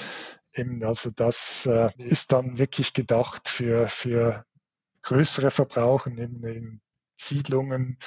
Eben, 0.55 0.83
also 0.83 1.11
das 1.15 1.65
äh, 1.65 1.89
ist 1.97 2.31
dann 2.31 2.57
wirklich 2.57 2.93
gedacht 2.93 3.47
für, 3.47 3.87
für 3.87 4.45
größere 5.01 5.51
Verbraucher, 5.51 6.11
eben 6.11 6.43
in 6.43 6.81
Siedlungen, 7.17 7.99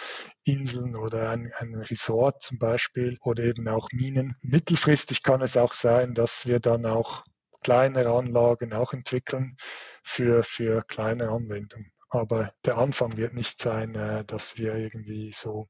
Inseln 0.45 0.97
oder 0.97 1.31
ein, 1.31 1.53
ein 1.59 1.75
Resort 1.75 2.43
zum 2.43 2.59
Beispiel 2.59 3.19
oder 3.21 3.45
eben 3.45 3.69
auch 3.69 3.89
Minen. 3.93 4.37
Mittelfristig 4.41 5.23
kann 5.23 5.43
es 5.43 5.57
auch 5.57 5.75
sein, 5.75 6.15
dass 6.15 6.47
wir 6.47 6.61
dann 6.61 6.87
auch 6.87 7.25
kleinere 7.63 8.17
Anlagen 8.17 8.73
auch 8.73 8.93
entwickeln 8.93 9.57
für, 10.03 10.43
für 10.43 10.83
kleine 10.83 11.29
Anwendungen. 11.29 11.93
Aber 12.09 12.53
der 12.65 12.79
Anfang 12.79 13.17
wird 13.17 13.35
nicht 13.35 13.61
sein, 13.61 13.95
äh, 13.95 14.25
dass 14.25 14.57
wir 14.57 14.75
irgendwie 14.75 15.33
so 15.35 15.69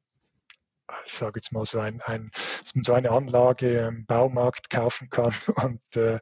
ich 1.07 1.15
sage 1.15 1.41
jetzt 1.41 1.53
mal 1.53 1.65
so 1.65 1.79
ein, 1.79 2.01
ein 2.03 2.31
so 2.63 2.93
eine 2.93 3.11
Anlage 3.11 3.79
im 3.79 4.05
Baumarkt 4.07 4.71
kaufen 4.71 5.09
kann 5.09 5.33
und, 5.63 5.97
äh, 5.97 6.19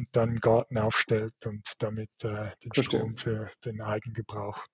und 0.00 0.08
dann 0.12 0.30
im 0.30 0.40
Garten 0.40 0.78
aufstellt 0.78 1.34
und 1.44 1.62
damit 1.78 2.08
äh, 2.22 2.50
den 2.64 2.72
Verstehen. 2.72 3.00
Strom 3.00 3.16
für 3.16 3.50
den 3.64 3.80
Eigengebrauch 3.82 4.64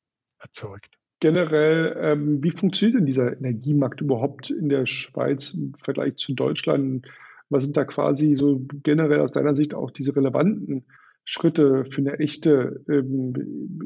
erzeugt. 0.40 0.96
Generell, 1.20 1.96
ähm, 1.98 2.42
wie 2.42 2.50
funktioniert 2.50 2.98
denn 2.98 3.06
dieser 3.06 3.36
Energiemarkt 3.36 4.00
überhaupt 4.00 4.50
in 4.50 4.68
der 4.68 4.86
Schweiz 4.86 5.54
im 5.54 5.74
Vergleich 5.82 6.16
zu 6.16 6.34
Deutschland? 6.34 7.06
Was 7.48 7.64
sind 7.64 7.76
da 7.76 7.84
quasi 7.84 8.36
so 8.36 8.64
generell 8.82 9.20
aus 9.20 9.32
deiner 9.32 9.54
Sicht 9.54 9.74
auch 9.74 9.90
diese 9.90 10.14
relevanten 10.14 10.86
Schritte 11.24 11.86
für 11.90 12.02
eine 12.02 12.18
echte 12.18 12.84
ähm, 12.88 13.32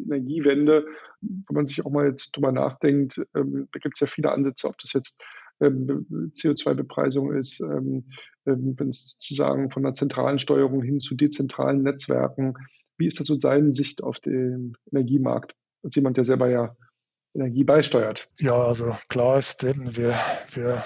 Energiewende? 0.07 0.87
Wenn 1.21 1.55
man 1.55 1.67
sich 1.67 1.85
auch 1.87 1.91
mal 1.91 2.07
jetzt 2.07 2.37
drüber 2.37 2.53
nachdenkt, 2.53 3.25
ähm, 3.35 3.69
da 3.73 3.79
gibt 3.79 3.97
es 3.97 4.01
ja 4.01 4.07
viele 4.09 4.33
Ansätze, 4.33 4.69
ob 4.69 4.77
das 4.79 4.93
jetzt 4.93 5.19
ähm, 5.61 6.33
CO2-Bepreisung 6.35 7.33
ist, 7.33 7.61
ähm, 7.61 8.07
wenn 8.57 8.89
es 8.89 9.11
sozusagen 9.11 9.71
von 9.71 9.85
einer 9.85 9.95
zentralen 9.95 10.39
Steuerung 10.39 10.83
hin 10.83 11.01
zu 11.01 11.15
dezentralen 11.15 11.83
Netzwerken. 11.83 12.55
Wie 12.97 13.07
ist 13.07 13.21
das 13.21 13.27
so 13.27 13.37
deine 13.37 13.73
Sicht 13.73 14.03
auf 14.03 14.21
den 14.21 14.77
Energiemarkt, 14.93 15.55
als 15.83 15.95
jemand, 15.95 16.17
der 16.17 16.25
selber 16.25 16.49
ja 16.49 16.77
Energie 17.35 17.65
beisteuert? 17.65 18.29
Ja, 18.39 18.63
also 18.63 18.95
klar 19.09 19.39
ist 19.39 19.63
eben, 19.65 19.97
wir, 19.97 20.15
wir 20.53 20.85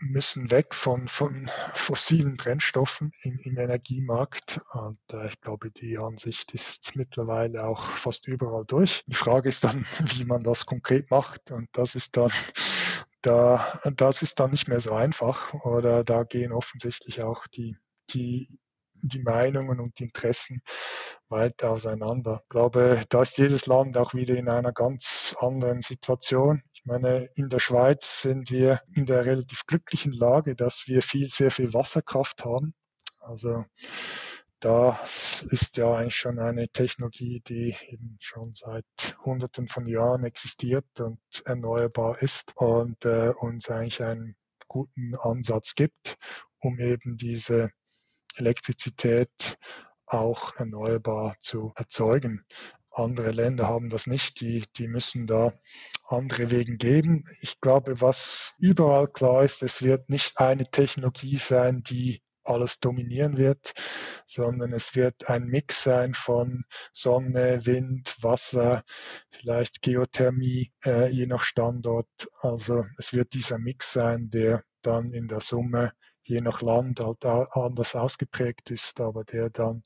müssen 0.00 0.50
weg 0.50 0.74
von, 0.74 1.08
von 1.08 1.50
fossilen 1.74 2.36
Brennstoffen 2.36 3.12
im, 3.22 3.38
im 3.44 3.58
Energiemarkt. 3.58 4.60
Und 4.72 4.98
äh, 5.12 5.28
ich 5.28 5.40
glaube, 5.40 5.70
die 5.70 5.98
Ansicht 5.98 6.54
ist 6.54 6.96
mittlerweile 6.96 7.64
auch 7.64 7.84
fast 7.84 8.26
überall 8.28 8.64
durch. 8.66 9.04
Die 9.06 9.14
Frage 9.14 9.48
ist 9.48 9.64
dann, 9.64 9.84
wie 10.16 10.24
man 10.24 10.42
das 10.42 10.66
konkret 10.66 11.10
macht. 11.10 11.50
Und 11.50 11.68
das 11.72 11.94
ist 11.94 12.16
dann 12.16 12.30
da, 13.22 13.80
das 13.96 14.22
ist 14.22 14.40
dann 14.40 14.50
nicht 14.50 14.68
mehr 14.68 14.80
so 14.80 14.92
einfach 14.92 15.52
oder 15.64 16.04
da 16.04 16.24
gehen 16.24 16.52
offensichtlich 16.52 17.22
auch 17.22 17.46
die, 17.48 17.76
die, 18.10 18.58
die 18.94 19.22
Meinungen 19.22 19.80
und 19.80 19.98
die 19.98 20.04
Interessen 20.04 20.62
weit 21.28 21.62
auseinander. 21.64 22.40
Ich 22.42 22.48
glaube, 22.48 23.02
da 23.08 23.22
ist 23.22 23.38
jedes 23.38 23.66
Land 23.66 23.96
auch 23.96 24.14
wieder 24.14 24.36
in 24.36 24.48
einer 24.48 24.72
ganz 24.72 25.36
anderen 25.38 25.82
Situation. 25.82 26.62
Ich 26.72 26.84
meine, 26.84 27.28
in 27.34 27.48
der 27.48 27.60
Schweiz 27.60 28.22
sind 28.22 28.50
wir 28.50 28.80
in 28.94 29.06
der 29.06 29.24
relativ 29.26 29.66
glücklichen 29.66 30.12
Lage, 30.12 30.56
dass 30.56 30.84
wir 30.86 31.02
viel, 31.02 31.28
sehr 31.28 31.50
viel 31.50 31.72
Wasserkraft 31.72 32.44
haben. 32.44 32.74
Also 33.20 33.64
das 34.60 35.42
ist 35.50 35.76
ja 35.78 35.94
eigentlich 35.94 36.16
schon 36.16 36.38
eine 36.38 36.68
Technologie, 36.68 37.42
die 37.46 37.74
eben 37.88 38.16
schon 38.20 38.52
seit 38.54 38.84
Hunderten 39.24 39.68
von 39.68 39.86
Jahren 39.86 40.24
existiert 40.24 40.86
und 41.00 41.18
erneuerbar 41.44 42.20
ist 42.22 42.52
und 42.56 43.04
äh, 43.04 43.30
uns 43.30 43.70
eigentlich 43.70 44.02
einen 44.02 44.36
guten 44.68 45.14
Ansatz 45.16 45.74
gibt, 45.74 46.16
um 46.60 46.78
eben 46.78 47.16
diese 47.16 47.70
Elektrizität 48.36 49.58
auch 50.06 50.54
erneuerbar 50.56 51.36
zu 51.40 51.72
erzeugen. 51.76 52.44
Andere 52.92 53.30
Länder 53.30 53.68
haben 53.68 53.88
das 53.88 54.06
nicht, 54.06 54.40
die, 54.40 54.64
die 54.76 54.88
müssen 54.88 55.26
da 55.26 55.52
andere 56.06 56.50
Wegen 56.50 56.76
geben. 56.76 57.24
Ich 57.40 57.60
glaube, 57.60 58.00
was 58.00 58.56
überall 58.58 59.08
klar 59.08 59.44
ist, 59.44 59.62
es 59.62 59.80
wird 59.80 60.10
nicht 60.10 60.38
eine 60.38 60.64
Technologie 60.64 61.36
sein, 61.36 61.82
die 61.82 62.20
alles 62.50 62.78
dominieren 62.78 63.36
wird, 63.36 63.74
sondern 64.26 64.72
es 64.72 64.94
wird 64.94 65.28
ein 65.28 65.46
Mix 65.46 65.82
sein 65.82 66.14
von 66.14 66.64
Sonne, 66.92 67.64
Wind, 67.64 68.16
Wasser, 68.20 68.82
vielleicht 69.30 69.82
Geothermie, 69.82 70.72
äh, 70.84 71.08
je 71.08 71.26
nach 71.26 71.42
Standort. 71.42 72.08
Also 72.40 72.84
es 72.98 73.12
wird 73.12 73.32
dieser 73.34 73.58
Mix 73.58 73.92
sein, 73.92 74.30
der 74.30 74.64
dann 74.82 75.12
in 75.12 75.28
der 75.28 75.40
Summe 75.40 75.92
je 76.22 76.40
nach 76.40 76.62
Land 76.62 77.00
halt 77.00 77.24
anders 77.24 77.96
ausgeprägt 77.96 78.70
ist, 78.70 79.00
aber 79.00 79.24
der 79.24 79.50
dann 79.50 79.82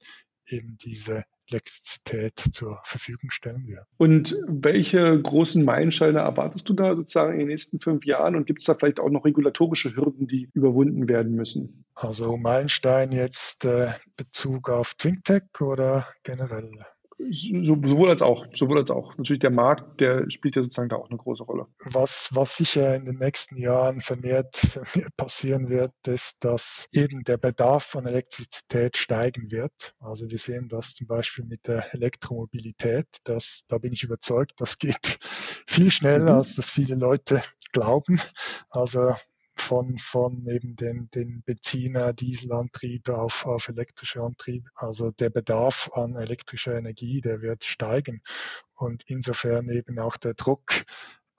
eben 0.46 0.76
diese 0.78 1.24
Elektrizität 1.50 2.38
zur 2.38 2.80
Verfügung 2.84 3.30
stellen 3.30 3.66
wird. 3.66 3.84
Und 3.96 4.36
welche 4.46 5.20
großen 5.20 5.64
Meilensteine 5.64 6.20
erwartest 6.20 6.68
du 6.68 6.74
da 6.74 6.94
sozusagen 6.94 7.34
in 7.34 7.40
den 7.40 7.48
nächsten 7.48 7.80
fünf 7.80 8.04
Jahren? 8.06 8.36
Und 8.36 8.46
gibt 8.46 8.60
es 8.60 8.66
da 8.66 8.74
vielleicht 8.74 9.00
auch 9.00 9.10
noch 9.10 9.24
regulatorische 9.24 9.94
Hürden, 9.94 10.26
die 10.26 10.50
überwunden 10.54 11.08
werden 11.08 11.34
müssen? 11.34 11.84
Also 11.94 12.36
Meilenstein 12.36 13.12
jetzt 13.12 13.64
äh, 13.64 13.88
Bezug 14.16 14.70
auf 14.70 14.94
TwinTech 14.94 15.60
oder 15.60 16.06
generell? 16.22 16.70
Sowohl 17.18 18.10
als 18.10 18.22
auch, 18.22 18.46
sowohl 18.54 18.78
als 18.78 18.90
auch. 18.90 19.16
Natürlich 19.16 19.40
der 19.40 19.50
Markt, 19.50 20.00
der 20.00 20.30
spielt 20.30 20.56
ja 20.56 20.62
sozusagen 20.62 20.88
da 20.88 20.96
auch 20.96 21.08
eine 21.08 21.18
große 21.18 21.44
Rolle. 21.44 21.66
Was, 21.84 22.28
was 22.32 22.56
sicher 22.56 22.94
in 22.94 23.04
den 23.04 23.16
nächsten 23.16 23.56
Jahren 23.56 24.00
vermehrt, 24.00 24.56
vermehrt 24.56 25.16
passieren 25.16 25.68
wird, 25.68 25.92
ist, 26.06 26.44
dass 26.44 26.88
eben 26.92 27.24
der 27.24 27.36
Bedarf 27.36 27.94
an 27.96 28.06
Elektrizität 28.06 28.96
steigen 28.96 29.50
wird. 29.50 29.94
Also 30.00 30.28
wir 30.28 30.38
sehen 30.38 30.68
das 30.68 30.94
zum 30.94 31.06
Beispiel 31.06 31.44
mit 31.44 31.66
der 31.66 31.94
Elektromobilität. 31.94 33.06
Das, 33.24 33.64
da 33.68 33.78
bin 33.78 33.92
ich 33.92 34.04
überzeugt, 34.04 34.52
das 34.58 34.78
geht 34.78 35.18
viel 35.66 35.90
schneller, 35.90 36.32
mhm. 36.32 36.38
als 36.38 36.54
das 36.56 36.70
viele 36.70 36.94
Leute 36.94 37.42
glauben. 37.72 38.20
Also 38.70 39.14
von, 39.54 39.98
von 39.98 40.46
eben 40.48 40.76
den, 40.76 41.08
den 41.14 41.42
Benziner, 41.42 42.12
Dieselantriebe 42.12 43.16
auf, 43.16 43.46
auf 43.46 43.68
elektrische 43.68 44.22
Antriebe. 44.22 44.68
Also 44.74 45.10
der 45.10 45.30
Bedarf 45.30 45.90
an 45.94 46.16
elektrischer 46.16 46.76
Energie, 46.76 47.20
der 47.20 47.40
wird 47.40 47.64
steigen. 47.64 48.22
Und 48.74 49.04
insofern 49.06 49.68
eben 49.70 49.98
auch 49.98 50.16
der 50.16 50.34
Druck, 50.34 50.84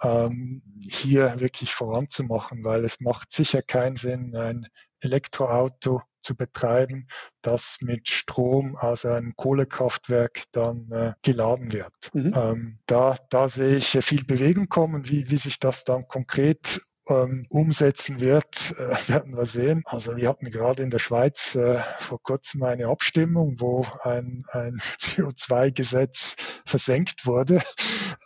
ähm, 0.02 0.62
hier 0.90 1.40
wirklich 1.40 1.74
voranzumachen, 1.74 2.64
weil 2.64 2.84
es 2.86 3.00
macht 3.00 3.32
sicher 3.32 3.62
keinen 3.62 3.96
Sinn, 3.96 4.36
ein 4.36 4.68
Elektroauto 5.02 6.02
zu 6.22 6.36
betreiben, 6.36 7.08
das 7.42 7.78
mit 7.82 8.10
Strom 8.10 8.76
aus 8.76 9.06
einem 9.06 9.36
Kohlekraftwerk 9.36 10.44
dann 10.52 10.90
äh, 10.92 11.14
geladen 11.22 11.72
wird. 11.72 11.94
Mhm. 12.14 12.32
Ähm, 12.36 12.80
da, 12.88 13.16
da 13.30 13.48
sehe 13.48 13.78
ich 13.78 13.90
viel 14.04 14.26
Bewegung 14.26 14.68
kommen, 14.68 15.08
wie, 15.08 15.30
wie 15.30 15.38
sich 15.38 15.60
das 15.60 15.84
dann 15.84 16.08
konkret 16.08 16.82
ähm, 17.08 17.46
umsetzen 17.50 18.20
wird, 18.20 18.74
äh, 18.78 19.10
werden 19.10 19.36
wir 19.36 19.46
sehen. 19.46 19.84
Also 19.86 20.16
wir 20.16 20.30
hatten 20.30 20.50
gerade 20.50 20.84
in 20.84 20.90
der 20.90 21.00
Schweiz 21.00 21.56
äh, 21.56 21.80
vor 22.00 22.22
kurzem 22.22 22.64
eine 22.64 22.88
Abstimmung, 22.88 23.56
wo 23.60 23.86
ein, 24.02 24.46
ein 24.52 24.80
CO2-Gesetz 25.00 26.36
versenkt 26.66 27.26
wurde. 27.26 27.62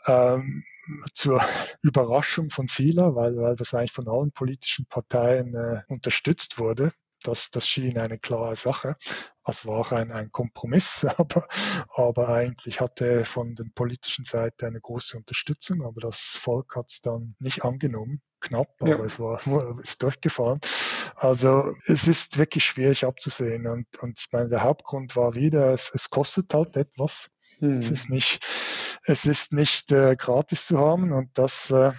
Ähm, 0.07 0.63
zur 1.13 1.43
Überraschung 1.83 2.49
von 2.49 2.67
vielen, 2.67 3.13
weil, 3.13 3.37
weil 3.37 3.55
das 3.55 3.73
eigentlich 3.73 3.91
von 3.91 4.07
allen 4.07 4.31
politischen 4.31 4.87
Parteien 4.87 5.53
äh, 5.53 5.81
unterstützt 5.87 6.57
wurde. 6.57 6.91
Das, 7.21 7.51
das 7.51 7.67
schien 7.67 7.97
eine 7.99 8.17
klare 8.17 8.55
Sache. 8.55 8.95
Es 9.45 9.65
war 9.65 9.91
ein, 9.91 10.11
ein 10.11 10.31
Kompromiss, 10.31 11.05
aber, 11.17 11.47
aber 11.89 12.29
eigentlich 12.29 12.81
hatte 12.81 13.25
von 13.25 13.55
der 13.55 13.65
politischen 13.75 14.25
Seite 14.25 14.65
eine 14.65 14.79
große 14.79 15.17
Unterstützung, 15.17 15.83
aber 15.83 16.01
das 16.01 16.19
Volk 16.19 16.75
hat 16.75 16.89
es 16.89 17.01
dann 17.01 17.35
nicht 17.39 17.63
angenommen 17.63 18.21
knapp, 18.39 18.69
aber 18.79 18.99
ja. 18.99 19.05
es 19.05 19.19
war 19.19 19.39
ist 19.79 20.01
durchgefallen. 20.01 20.59
Also 21.15 21.75
es 21.85 22.07
ist 22.07 22.37
wirklich 22.37 22.65
schwierig 22.65 23.05
abzusehen 23.05 23.67
und, 23.67 23.87
und 24.01 24.19
ich 24.19 24.27
meine, 24.31 24.49
der 24.49 24.63
Hauptgrund 24.63 25.15
war 25.15 25.35
wieder, 25.35 25.71
es, 25.71 25.91
es 25.93 26.09
kostet 26.09 26.53
halt 26.53 26.77
etwas. 26.77 27.29
Hm. 27.59 27.73
Es 27.73 27.89
ist 27.89 28.09
nicht, 28.09 28.45
es 29.03 29.25
ist 29.25 29.53
nicht 29.53 29.91
äh, 29.91 30.15
gratis 30.15 30.67
zu 30.67 30.79
haben 30.79 31.11
und 31.11 31.29
das 31.37 31.71
äh, 31.71 31.91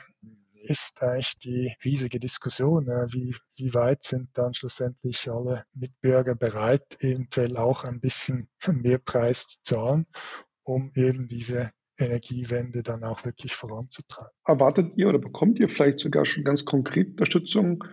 ist 0.62 1.02
eigentlich 1.02 1.38
die 1.38 1.74
riesige 1.84 2.20
Diskussion, 2.20 2.88
äh, 2.88 3.06
wie, 3.12 3.34
wie 3.56 3.74
weit 3.74 4.04
sind 4.04 4.30
dann 4.34 4.54
schlussendlich 4.54 5.30
alle 5.30 5.64
Mitbürger 5.74 6.34
bereit, 6.34 6.96
eventuell 7.00 7.56
auch 7.56 7.84
ein 7.84 8.00
bisschen 8.00 8.48
mehr 8.66 8.98
Preis 8.98 9.46
zu 9.46 9.58
zahlen, 9.64 10.06
um 10.62 10.90
eben 10.94 11.28
diese 11.28 11.70
Energiewende 12.00 12.82
dann 12.82 13.04
auch 13.04 13.24
wirklich 13.24 13.54
voranzutreiben. 13.54 14.32
Erwartet 14.44 14.92
ihr 14.96 15.08
oder 15.08 15.18
bekommt 15.18 15.58
ihr 15.58 15.68
vielleicht 15.68 16.00
sogar 16.00 16.26
schon 16.26 16.44
ganz 16.44 16.64
konkret 16.64 17.10
Unterstützung 17.10 17.84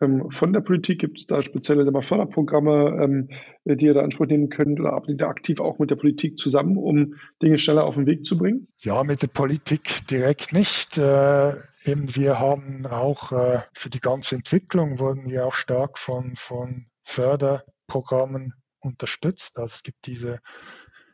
ähm, 0.00 0.30
von 0.30 0.52
der 0.52 0.60
Politik? 0.60 1.00
Gibt 1.00 1.18
es 1.18 1.26
da 1.26 1.42
spezielle 1.42 1.90
Förderprogramme, 2.02 2.98
ähm, 3.02 3.28
die 3.64 3.86
ihr 3.86 3.94
da 3.94 4.02
Anspruch 4.02 4.26
nehmen 4.26 4.48
könnt 4.48 4.80
oder 4.80 4.92
arbeitet 4.92 5.20
ihr 5.20 5.28
aktiv 5.28 5.60
auch 5.60 5.78
mit 5.78 5.90
der 5.90 5.96
Politik 5.96 6.38
zusammen, 6.38 6.76
um 6.76 7.14
Dinge 7.42 7.58
schneller 7.58 7.84
auf 7.84 7.94
den 7.94 8.06
Weg 8.06 8.24
zu 8.24 8.38
bringen? 8.38 8.68
Ja, 8.82 9.04
mit 9.04 9.22
der 9.22 9.28
Politik 9.28 10.06
direkt 10.08 10.52
nicht. 10.52 10.98
Äh, 10.98 11.52
eben 11.84 12.14
wir 12.14 12.38
haben 12.38 12.86
auch 12.86 13.32
äh, 13.32 13.60
für 13.72 13.90
die 13.90 14.00
ganze 14.00 14.34
Entwicklung 14.36 14.98
wurden 14.98 15.30
wir 15.30 15.46
auch 15.46 15.54
stark 15.54 15.98
von, 15.98 16.34
von 16.36 16.86
Förderprogrammen 17.04 18.52
unterstützt. 18.80 19.58
Also 19.58 19.74
es 19.76 19.82
gibt 19.82 20.06
diese 20.06 20.38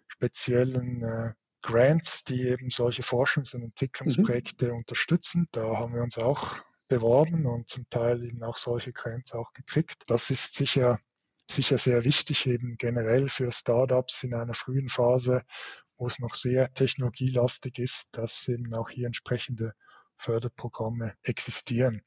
speziellen 0.09 1.03
äh, 1.03 1.33
Grants, 1.63 2.25
die 2.25 2.49
eben 2.49 2.71
solche 2.71 3.03
Forschungs- 3.03 3.55
und 3.55 3.63
Entwicklungsprojekte 3.63 4.69
mhm. 4.69 4.79
unterstützen. 4.79 5.49
Da 5.53 5.77
haben 5.77 5.95
wir 5.95 6.03
uns 6.03 6.19
auch 6.19 6.57
beworben 6.89 7.47
und 7.47 7.69
zum 7.69 7.89
Teil 7.89 8.25
eben 8.25 8.43
auch 8.43 8.57
solche 8.57 8.93
Grants 8.93 9.33
auch 9.33 9.53
gekriegt. 9.53 10.03
Das 10.07 10.31
ist 10.31 10.55
sicher, 10.55 10.99
sicher 11.51 11.79
sehr 11.79 12.05
wichtig 12.05 12.47
eben 12.47 12.77
generell 12.77 13.29
für 13.29 13.51
Startups 13.53 14.25
in 14.25 14.35
einer 14.35 14.55
frühen 14.55 14.89
Phase, 14.89 15.43
wo 15.97 16.07
es 16.07 16.19
noch 16.19 16.35
sehr 16.35 16.73
technologielastig 16.75 17.79
ist, 17.79 18.09
dass 18.13 18.49
eben 18.49 18.75
auch 18.75 18.91
hier 18.91 19.07
entsprechende 19.07 19.73
Förderprogramme 20.19 21.15
existieren. 21.23 22.03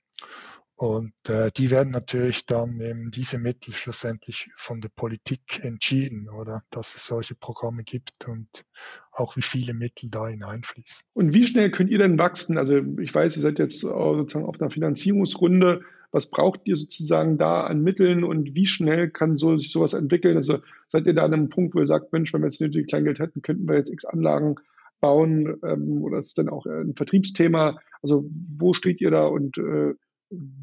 Und 0.78 1.14
äh, 1.30 1.52
die 1.56 1.72
werden 1.72 1.92
natürlich 1.92 2.46
dann 2.46 2.82
eben 2.82 3.10
diese 3.10 3.38
Mittel 3.38 3.74
schlussendlich 3.74 4.50
von 4.58 4.82
der 4.82 4.90
Politik 4.90 5.64
entschieden 5.64 6.28
oder 6.30 6.64
dass 6.70 6.96
es 6.96 7.06
solche 7.06 7.34
Programme 7.34 7.84
gibt 7.84 8.28
und 8.28 8.66
auch 9.12 9.38
wie 9.38 9.42
viele 9.42 9.74
Mittel 9.74 10.10
da 10.10 10.28
hineinfließen. 10.28 11.06
Und 11.14 11.34
wie 11.34 11.46
schnell 11.46 11.72
könnt 11.72 11.92
ihr 11.92 11.98
denn 11.98 12.20
wachsen? 12.20 12.58
Also 12.58 12.82
ich 13.00 13.16
weiß, 13.16 13.38
ihr 13.38 13.42
seid 13.42 13.58
jetzt 13.58 13.80
sozusagen 13.80 14.46
auf 14.46 14.60
einer 14.60 14.70
Finanzierungsrunde. 14.70 15.82
Was 16.12 16.30
braucht 16.30 16.62
ihr 16.66 16.76
sozusagen 16.76 17.38
da 17.38 17.62
an 17.62 17.82
Mitteln 17.82 18.26
und 18.26 18.54
wie 18.54 18.68
schnell 18.68 19.10
kann 19.10 19.38
so, 19.38 19.58
sich 19.58 19.72
sowas 19.72 19.94
entwickeln? 19.94 20.36
Also 20.36 20.60
seid 20.88 21.08
ihr 21.08 21.14
da 21.14 21.24
an 21.24 21.34
einem 21.34 21.50
Punkt, 21.50 21.74
wo 21.74 21.80
ihr 21.80 21.88
sagt, 21.88 22.12
Mensch, 22.12 22.34
wenn 22.34 22.42
wir 22.42 22.48
jetzt 22.48 22.60
nötige 22.60 22.86
Kleingeld 22.86 23.20
hätten, 23.20 23.42
könnten 23.42 23.68
wir 23.68 23.76
jetzt 23.76 23.92
x 23.92 24.04
Anlagen 24.04 24.56
bauen 25.00 25.58
ähm, 25.64 26.04
oder 26.04 26.18
ist 26.18 26.28
es 26.28 26.34
dann 26.34 26.50
auch 26.50 26.66
ein 26.66 26.96
Vertriebsthema? 26.96 27.80
Also 28.02 28.30
wo 28.58 28.74
steht 28.74 29.00
ihr 29.00 29.12
da 29.12 29.26
und 29.26 29.58
äh, 29.58 29.94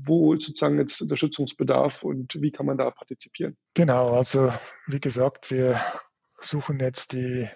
wo 0.05 0.35
sozusagen 0.35 0.79
jetzt 0.79 1.01
Unterstützungsbedarf 1.03 2.03
und 2.03 2.41
wie 2.41 2.51
kann 2.51 2.67
man 2.67 2.79
da 2.79 2.91
partizipieren? 2.91 3.57
Genau, 3.75 4.13
also 4.13 4.53
wie 4.87 5.01
gesagt, 5.01 5.51
wir 5.51 5.81
suchen 6.35 6.81
jetzt 6.81 7.13
die 7.13 7.49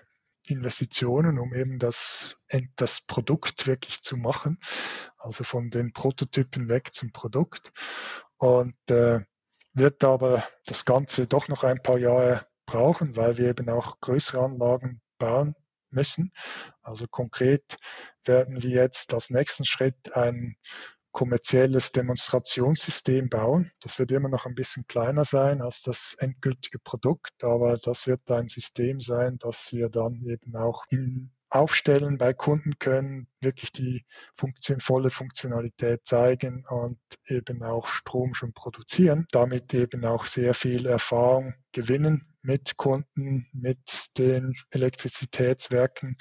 Investitionen, 0.46 1.38
um 1.38 1.52
eben 1.54 1.78
das, 1.78 2.38
das 2.76 3.00
Produkt 3.00 3.66
wirklich 3.66 4.02
zu 4.02 4.16
machen, 4.16 4.58
also 5.18 5.44
von 5.44 5.70
den 5.70 5.92
Prototypen 5.92 6.68
weg 6.68 6.94
zum 6.94 7.12
Produkt. 7.12 7.72
Und 8.38 8.76
äh, 8.90 9.20
wird 9.72 10.04
aber 10.04 10.46
das 10.66 10.84
Ganze 10.84 11.26
doch 11.26 11.48
noch 11.48 11.64
ein 11.64 11.82
paar 11.82 11.98
Jahre 11.98 12.46
brauchen, 12.64 13.16
weil 13.16 13.38
wir 13.38 13.48
eben 13.48 13.68
auch 13.68 14.00
größere 14.00 14.42
Anlagen 14.42 15.00
bauen 15.18 15.54
müssen. 15.90 16.32
Also 16.82 17.06
konkret 17.08 17.78
werden 18.24 18.62
wir 18.62 18.70
jetzt 18.70 19.14
als 19.14 19.30
nächsten 19.30 19.64
Schritt 19.64 20.14
ein 20.14 20.56
kommerzielles 21.16 21.92
Demonstrationssystem 21.92 23.30
bauen. 23.30 23.70
Das 23.80 23.98
wird 23.98 24.12
immer 24.12 24.28
noch 24.28 24.44
ein 24.44 24.54
bisschen 24.54 24.86
kleiner 24.86 25.24
sein 25.24 25.62
als 25.62 25.80
das 25.80 26.14
endgültige 26.18 26.78
Produkt, 26.78 27.42
aber 27.42 27.78
das 27.78 28.06
wird 28.06 28.30
ein 28.30 28.48
System 28.48 29.00
sein, 29.00 29.38
das 29.40 29.72
wir 29.72 29.88
dann 29.88 30.22
eben 30.26 30.54
auch 30.56 30.84
aufstellen 31.48 32.18
bei 32.18 32.34
Kunden 32.34 32.78
können, 32.78 33.28
wirklich 33.40 33.72
die 33.72 34.04
Funktion, 34.36 34.78
volle 34.80 35.08
Funktionalität 35.08 36.04
zeigen 36.04 36.66
und 36.68 36.98
eben 37.28 37.62
auch 37.62 37.86
Strom 37.86 38.34
schon 38.34 38.52
produzieren, 38.52 39.24
damit 39.30 39.72
eben 39.72 40.04
auch 40.04 40.26
sehr 40.26 40.52
viel 40.52 40.84
Erfahrung 40.84 41.54
gewinnen 41.72 42.34
mit 42.42 42.76
Kunden, 42.76 43.46
mit 43.54 44.18
den 44.18 44.54
Elektrizitätswerken 44.68 46.18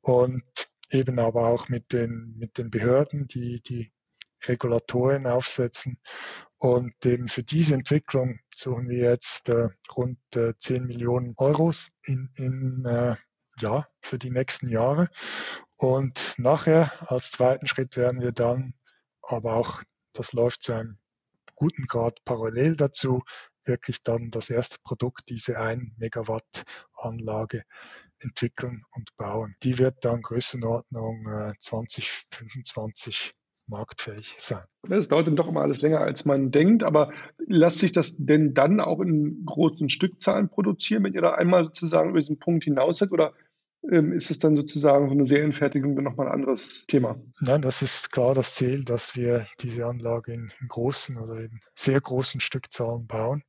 und 0.00 0.42
eben 0.90 1.20
aber 1.20 1.46
auch 1.46 1.68
mit 1.68 1.92
den, 1.92 2.34
mit 2.36 2.58
den 2.58 2.72
Behörden, 2.72 3.28
die 3.28 3.62
die 3.62 3.92
Regulatoren 4.46 5.26
aufsetzen. 5.26 5.98
Und 6.58 6.94
eben 7.06 7.28
für 7.28 7.42
diese 7.42 7.74
Entwicklung 7.74 8.38
suchen 8.54 8.88
wir 8.88 9.10
jetzt 9.10 9.48
äh, 9.48 9.68
rund 9.96 10.18
äh, 10.34 10.52
10 10.56 10.86
Millionen 10.86 11.34
Euros 11.38 11.88
in, 12.04 12.30
in 12.36 12.84
äh, 12.84 13.16
ja, 13.60 13.86
für 14.02 14.18
die 14.18 14.30
nächsten 14.30 14.68
Jahre. 14.68 15.08
Und 15.76 16.34
nachher 16.36 16.92
als 17.10 17.30
zweiten 17.30 17.66
Schritt 17.66 17.96
werden 17.96 18.20
wir 18.20 18.32
dann, 18.32 18.74
aber 19.22 19.54
auch 19.54 19.82
das 20.12 20.32
läuft 20.32 20.64
zu 20.64 20.74
einem 20.74 20.98
guten 21.54 21.86
Grad 21.86 22.22
parallel 22.24 22.76
dazu, 22.76 23.22
wirklich 23.64 24.02
dann 24.02 24.30
das 24.30 24.50
erste 24.50 24.78
Produkt, 24.82 25.28
diese 25.28 25.58
1 25.58 25.96
Megawatt 25.98 26.64
Anlage 26.94 27.62
entwickeln 28.18 28.82
und 28.92 29.16
bauen. 29.16 29.54
Die 29.62 29.78
wird 29.78 30.04
dann 30.04 30.22
Größenordnung 30.22 31.26
äh, 31.26 31.52
2025 31.60 33.32
marktfähig 33.70 34.34
sein. 34.38 34.64
Das 34.88 35.08
dauert 35.08 35.26
dann 35.26 35.36
doch 35.36 35.48
immer 35.48 35.62
alles 35.62 35.80
länger, 35.80 36.00
als 36.00 36.24
man 36.24 36.50
denkt. 36.50 36.84
Aber 36.84 37.12
lässt 37.38 37.78
sich 37.78 37.92
das 37.92 38.16
denn 38.18 38.52
dann 38.54 38.80
auch 38.80 39.00
in 39.00 39.44
großen 39.46 39.88
Stückzahlen 39.88 40.48
produzieren, 40.48 41.04
wenn 41.04 41.14
ihr 41.14 41.22
da 41.22 41.34
einmal 41.34 41.64
sozusagen 41.64 42.10
über 42.10 42.20
diesen 42.20 42.38
Punkt 42.38 42.64
hinaus 42.64 42.98
seid? 42.98 43.12
Oder 43.12 43.32
ähm, 43.90 44.12
ist 44.12 44.30
es 44.30 44.38
dann 44.38 44.56
sozusagen 44.56 45.06
so 45.06 45.12
eine 45.12 45.24
Serienfertigung 45.24 45.94
dann 45.94 46.04
nochmal 46.04 46.26
ein 46.26 46.34
anderes 46.34 46.86
Thema? 46.86 47.18
Nein, 47.40 47.62
das 47.62 47.80
ist 47.80 48.12
klar 48.12 48.34
das 48.34 48.54
Ziel, 48.54 48.84
dass 48.84 49.16
wir 49.16 49.46
diese 49.60 49.86
Anlage 49.86 50.32
in 50.32 50.52
großen 50.68 51.16
oder 51.16 51.40
eben 51.40 51.60
sehr 51.74 52.00
großen 52.00 52.40
Stückzahlen 52.40 53.06
bauen. 53.06 53.42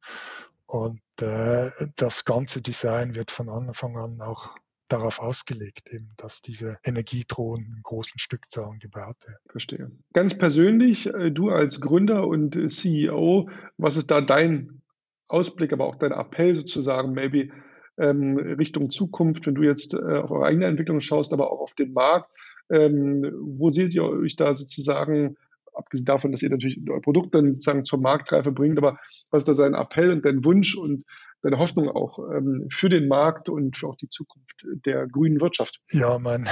Und 0.66 1.02
äh, 1.20 1.70
das 1.98 2.24
ganze 2.24 2.62
Design 2.62 3.14
wird 3.14 3.30
von 3.30 3.50
Anfang 3.50 3.98
an 3.98 4.22
auch 4.22 4.56
darauf 4.92 5.20
ausgelegt, 5.20 5.92
eben, 5.92 6.10
dass 6.18 6.42
diese 6.42 6.78
Energiedrohnen 6.84 7.66
in 7.76 7.84
großen 7.84 8.20
Stückzahlen 8.20 8.80
gebaut 8.80 9.18
werden. 9.26 9.40
Verstehe. 9.50 9.92
Ganz 10.14 10.38
persönlich, 10.38 11.14
äh, 11.14 11.32
du 11.32 11.50
als 11.50 11.82
Gründer 11.82 12.28
und 12.28 12.58
CEO, 12.70 13.50
was 13.78 13.98
ist 13.98 14.12
da 14.12 14.22
dein 14.22 14.82
Ausblick, 15.28 15.74
aber 15.74 15.86
auch 15.86 15.96
dein 15.96 16.12
Appell 16.12 16.56
sozusagen, 16.56 17.14
maybe 17.14 17.50
ähm, 17.98 18.38
Richtung 18.38 18.90
Zukunft, 18.90 19.46
wenn 19.48 19.56
du 19.56 19.64
jetzt 19.64 19.94
äh, 19.94 19.98
auf 19.98 20.32
eure 20.32 20.46
eigene 20.46 20.66
Entwicklung 20.66 21.00
schaust, 21.00 21.34
aber 21.34 21.52
auch 21.52 21.62
auf 21.62 21.74
den 21.74 21.94
Markt? 21.94 22.32
Ähm, 22.70 23.26
wo 23.42 23.72
seht 23.72 23.94
ihr 23.94 24.04
euch 24.04 24.36
da 24.36 24.56
sozusagen 24.56 25.38
abgesehen 25.74 26.06
davon, 26.06 26.32
dass 26.32 26.42
ihr 26.42 26.50
natürlich 26.50 26.80
euer 26.90 27.02
Produkt 27.02 27.34
dann 27.34 27.54
sozusagen 27.54 27.86
zur 27.86 28.00
Marktreife 28.00 28.52
bringt, 28.52 28.78
aber 28.78 29.00
was 29.30 29.42
ist 29.44 29.48
da 29.48 29.54
sein 29.54 29.74
Appell 29.74 30.12
und 30.12 30.26
dein 30.26 30.44
Wunsch 30.44 30.76
und 30.76 31.04
deine 31.42 31.58
Hoffnung 31.58 31.90
auch 31.90 32.20
ähm, 32.20 32.68
für 32.72 32.90
den 32.90 33.08
Markt 33.08 33.50
und 33.50 33.78
für 33.78 33.88
auch 33.88 33.96
die 33.96 34.10
Zukunft 34.10 34.68
der 34.86 35.08
grünen 35.08 35.42
Wirtschaft? 35.42 35.82
Ja, 35.92 36.20
mein, 36.20 36.48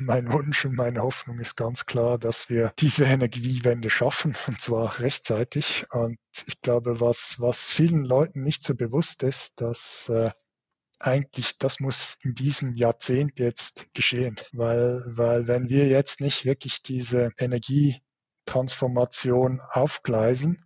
mein 0.00 0.32
Wunsch 0.32 0.64
und 0.64 0.74
meine 0.76 1.02
Hoffnung 1.02 1.38
ist 1.38 1.54
ganz 1.56 1.86
klar, 1.86 2.18
dass 2.18 2.50
wir 2.50 2.72
diese 2.78 3.04
Energiewende 3.04 3.90
schaffen 3.90 4.34
und 4.46 4.60
zwar 4.60 5.00
rechtzeitig. 5.00 5.84
Und 5.90 6.18
ich 6.46 6.60
glaube, 6.60 7.00
was, 7.00 7.36
was 7.38 7.70
vielen 7.70 8.04
Leuten 8.04 8.42
nicht 8.42 8.64
so 8.64 8.74
bewusst 8.74 9.22
ist, 9.22 9.60
dass 9.60 10.08
äh, 10.08 10.30
eigentlich, 10.98 11.58
das 11.58 11.78
muss 11.80 12.16
in 12.22 12.34
diesem 12.34 12.74
Jahrzehnt 12.76 13.38
jetzt 13.38 13.92
geschehen, 13.92 14.36
weil, 14.52 15.02
weil 15.06 15.46
wenn 15.48 15.68
wir 15.68 15.88
jetzt 15.88 16.20
nicht 16.20 16.44
wirklich 16.44 16.82
diese 16.82 17.30
Energietransformation 17.38 19.60
aufgleisen, 19.60 20.62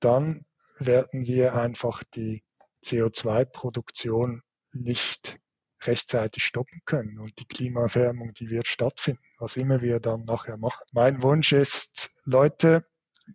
dann 0.00 0.44
werden 0.78 1.26
wir 1.26 1.54
einfach 1.54 2.04
die 2.04 2.42
CO2-Produktion 2.84 4.42
nicht 4.72 5.38
rechtzeitig 5.82 6.44
stoppen 6.44 6.80
können 6.84 7.18
und 7.18 7.38
die 7.38 7.46
Klimaerwärmung, 7.46 8.32
die 8.34 8.50
wird 8.50 8.66
stattfinden, 8.66 9.22
was 9.38 9.56
immer 9.56 9.80
wir 9.80 10.00
dann 10.00 10.24
nachher 10.24 10.56
machen. 10.56 10.84
Mein 10.92 11.22
Wunsch 11.22 11.52
ist, 11.52 12.10
Leute, 12.24 12.84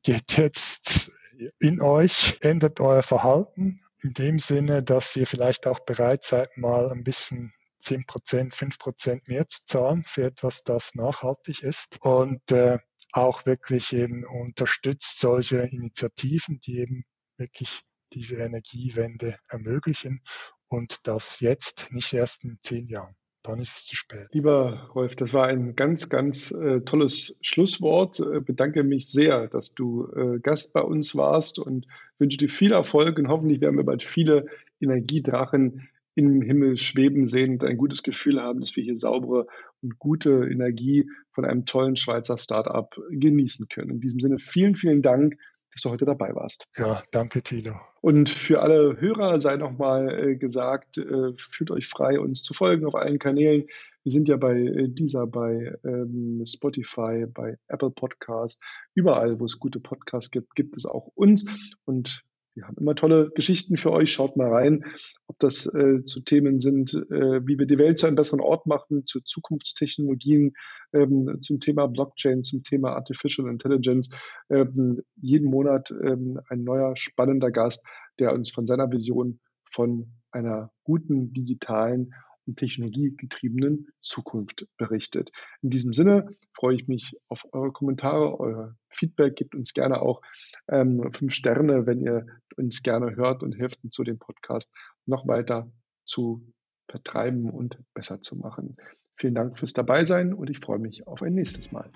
geht 0.04 0.38
jetzt 0.38 1.12
in 1.60 1.82
euch, 1.82 2.38
ändert 2.42 2.80
euer 2.80 3.04
Verhalten 3.04 3.80
in 4.02 4.14
dem 4.14 4.40
Sinne, 4.40 4.84
dass 4.84 5.16
ihr 5.16 5.28
vielleicht 5.28 5.68
auch 5.68 5.80
bereit 5.80 6.24
seid, 6.24 6.58
mal 6.58 6.92
ein 6.92 7.04
bisschen 7.04 7.54
10 7.80 8.06
Prozent, 8.06 8.54
5 8.54 8.78
Prozent 8.78 9.28
mehr 9.28 9.48
zu 9.48 9.66
zahlen 9.66 10.04
für 10.06 10.26
etwas, 10.26 10.64
das 10.64 10.96
nachhaltig 10.96 11.64
ist 11.64 11.98
und 12.02 12.52
äh, 12.52 12.80
auch 13.12 13.46
wirklich 13.46 13.94
eben 13.94 14.26
unterstützt 14.26 15.20
solche 15.20 15.60
Initiativen, 15.60 16.60
die 16.62 16.80
eben 16.80 17.04
wirklich 17.38 17.82
diese 18.14 18.36
Energiewende 18.38 19.38
ermöglichen 19.50 20.22
und 20.68 21.08
das 21.08 21.40
jetzt, 21.40 21.90
nicht 21.92 22.14
erst 22.14 22.44
in 22.44 22.58
zehn 22.62 22.88
Jahren. 22.88 23.16
Dann 23.44 23.60
ist 23.60 23.76
es 23.76 23.86
zu 23.86 23.98
spät. 23.98 24.30
Lieber 24.32 24.90
Rolf, 24.96 25.16
das 25.18 25.34
war 25.34 25.48
ein 25.48 25.76
ganz, 25.76 26.08
ganz 26.08 26.52
äh, 26.52 26.80
tolles 26.82 27.38
Schlusswort. 27.42 28.22
Äh, 28.22 28.40
bedanke 28.40 28.84
mich 28.84 29.10
sehr, 29.10 29.50
dass 29.50 29.74
du 29.74 30.08
äh, 30.16 30.40
Gast 30.40 30.72
bei 30.72 30.82
uns 30.82 31.14
warst 31.16 31.60
und 31.60 31.86
wünsche 32.20 32.38
dir 32.38 32.48
viel 32.48 32.72
Erfolg 32.72 33.20
und 33.20 33.28
hoffentlich 33.28 33.60
werden 33.60 33.76
wir 33.76 33.84
bald 33.84 34.02
viele 34.02 34.46
Energiedrachen 34.80 35.90
im 36.16 36.42
Himmel 36.42 36.78
schweben 36.78 37.28
sehen 37.28 37.54
und 37.54 37.64
ein 37.66 37.78
gutes 37.78 38.04
Gefühl 38.04 38.42
haben, 38.42 38.60
dass 38.60 38.76
wir 38.76 38.84
hier 38.84 38.98
saubere 38.98 39.48
und 39.82 40.00
gute 40.00 40.48
Energie 40.50 41.10
von 41.32 41.44
einem 41.44 41.66
tollen 41.66 41.96
Schweizer 41.96 42.38
Startup 42.38 42.96
genießen 43.10 43.68
können. 43.68 43.90
In 43.92 44.00
diesem 44.00 44.20
Sinne 44.20 44.40
vielen, 44.40 44.76
vielen 44.76 45.02
Dank 45.02 45.38
dass 45.74 45.82
du 45.82 45.90
heute 45.90 46.06
dabei 46.06 46.36
warst. 46.36 46.68
Ja, 46.78 47.02
danke, 47.12 47.42
Thilo. 47.42 47.76
Und 48.02 48.30
für 48.30 48.62
alle 48.62 49.00
Hörer 49.00 49.40
sei 49.40 49.56
nochmal 49.56 50.32
äh, 50.32 50.36
gesagt, 50.36 50.98
äh, 50.98 51.34
fühlt 51.38 51.72
euch 51.72 51.88
frei, 51.88 52.20
uns 52.20 52.44
zu 52.44 52.54
folgen 52.54 52.86
auf 52.86 52.96
allen 52.96 53.20
Kanälen. 53.20 53.68
Wir 54.04 54.12
sind 54.12 54.28
ja 54.28 54.38
bei 54.38 54.58
äh, 54.58 54.90
dieser, 54.90 55.26
bei 55.26 55.74
ähm, 55.84 56.44
Spotify, 56.46 57.26
bei 57.26 57.58
Apple 57.68 57.92
Podcast, 57.92 58.62
überall, 58.94 59.40
wo 59.40 59.46
es 59.46 59.60
gute 59.60 59.80
Podcasts 59.80 60.32
gibt, 60.32 60.56
gibt 60.56 60.76
es 60.76 60.86
auch 60.86 61.08
uns. 61.16 61.46
Und 61.86 62.24
wir 62.56 62.68
haben 62.68 62.78
immer 62.78 62.96
tolle 62.96 63.32
Geschichten 63.32 63.78
für 63.78 63.92
euch. 63.92 64.12
Schaut 64.12 64.38
mal 64.38 64.50
rein, 64.52 64.86
ob 65.28 65.40
das 65.40 65.66
äh, 65.66 66.04
zu 66.04 66.22
Themen 66.22 66.60
sind, 66.60 66.94
äh, 66.94 67.46
wie 67.46 67.58
wir 67.58 67.66
die 67.66 67.78
Welt 67.78 67.98
zu 67.98 68.08
einem 68.08 68.16
besseren 68.16 68.42
Ort 68.42 68.68
machen, 68.68 69.06
zu 69.06 69.22
Zukunftstechnologien, 69.22 70.54
ähm, 70.94 71.40
zum 71.42 71.60
Thema 71.60 71.88
Blockchain, 71.88 72.44
zum 72.44 72.64
Thema 72.64 72.94
Artificial 72.94 73.50
Intelligence. 73.50 74.10
Ähm, 74.50 75.02
jeden 75.16 75.50
Monat 75.50 75.92
ähm, 75.92 76.40
ein 76.50 76.64
neuer 76.64 76.96
spannender 76.96 77.52
Gast, 77.52 77.84
der 78.20 78.34
uns 78.34 78.52
von 78.52 78.68
seiner 78.68 78.92
Vision 78.92 79.40
von 79.72 80.12
einer 80.32 80.72
guten 80.84 81.34
digitalen 81.34 82.14
und 82.46 82.58
technologiegetriebenen 82.58 83.88
Zukunft 84.02 84.68
berichtet. 84.78 85.32
In 85.62 85.70
diesem 85.70 85.94
Sinne 85.94 86.36
freue 86.54 86.76
ich 86.76 86.88
mich 86.88 87.18
auf 87.28 87.46
eure 87.54 87.72
Kommentare, 87.72 88.40
eure 88.40 88.76
Feedback, 88.90 89.36
gebt 89.36 89.56
uns 89.56 89.74
gerne 89.74 90.02
auch 90.02 90.22
ähm, 90.68 91.12
fünf 91.14 91.34
Sterne, 91.34 91.86
wenn 91.86 92.02
ihr 92.02 92.26
uns 92.58 92.84
gerne 92.84 93.16
hört 93.16 93.44
und 93.44 93.54
hilft 93.54 93.84
uns 93.84 93.96
zu 93.96 94.04
dem 94.04 94.20
Podcast 94.20 94.74
noch 95.06 95.28
weiter 95.28 95.72
zu 96.06 96.54
vertreiben 96.90 97.50
und 97.50 97.80
besser 97.94 98.22
zu 98.22 98.36
machen. 98.36 98.78
Vielen 99.16 99.36
Dank 99.36 99.58
fürs 99.58 99.74
Dabeisein 99.74 100.34
und 100.34 100.50
ich 100.50 100.60
freue 100.60 100.80
mich 100.80 101.08
auf 101.08 101.22
ein 101.22 101.34
nächstes 101.34 101.72
Mal. 101.72 101.90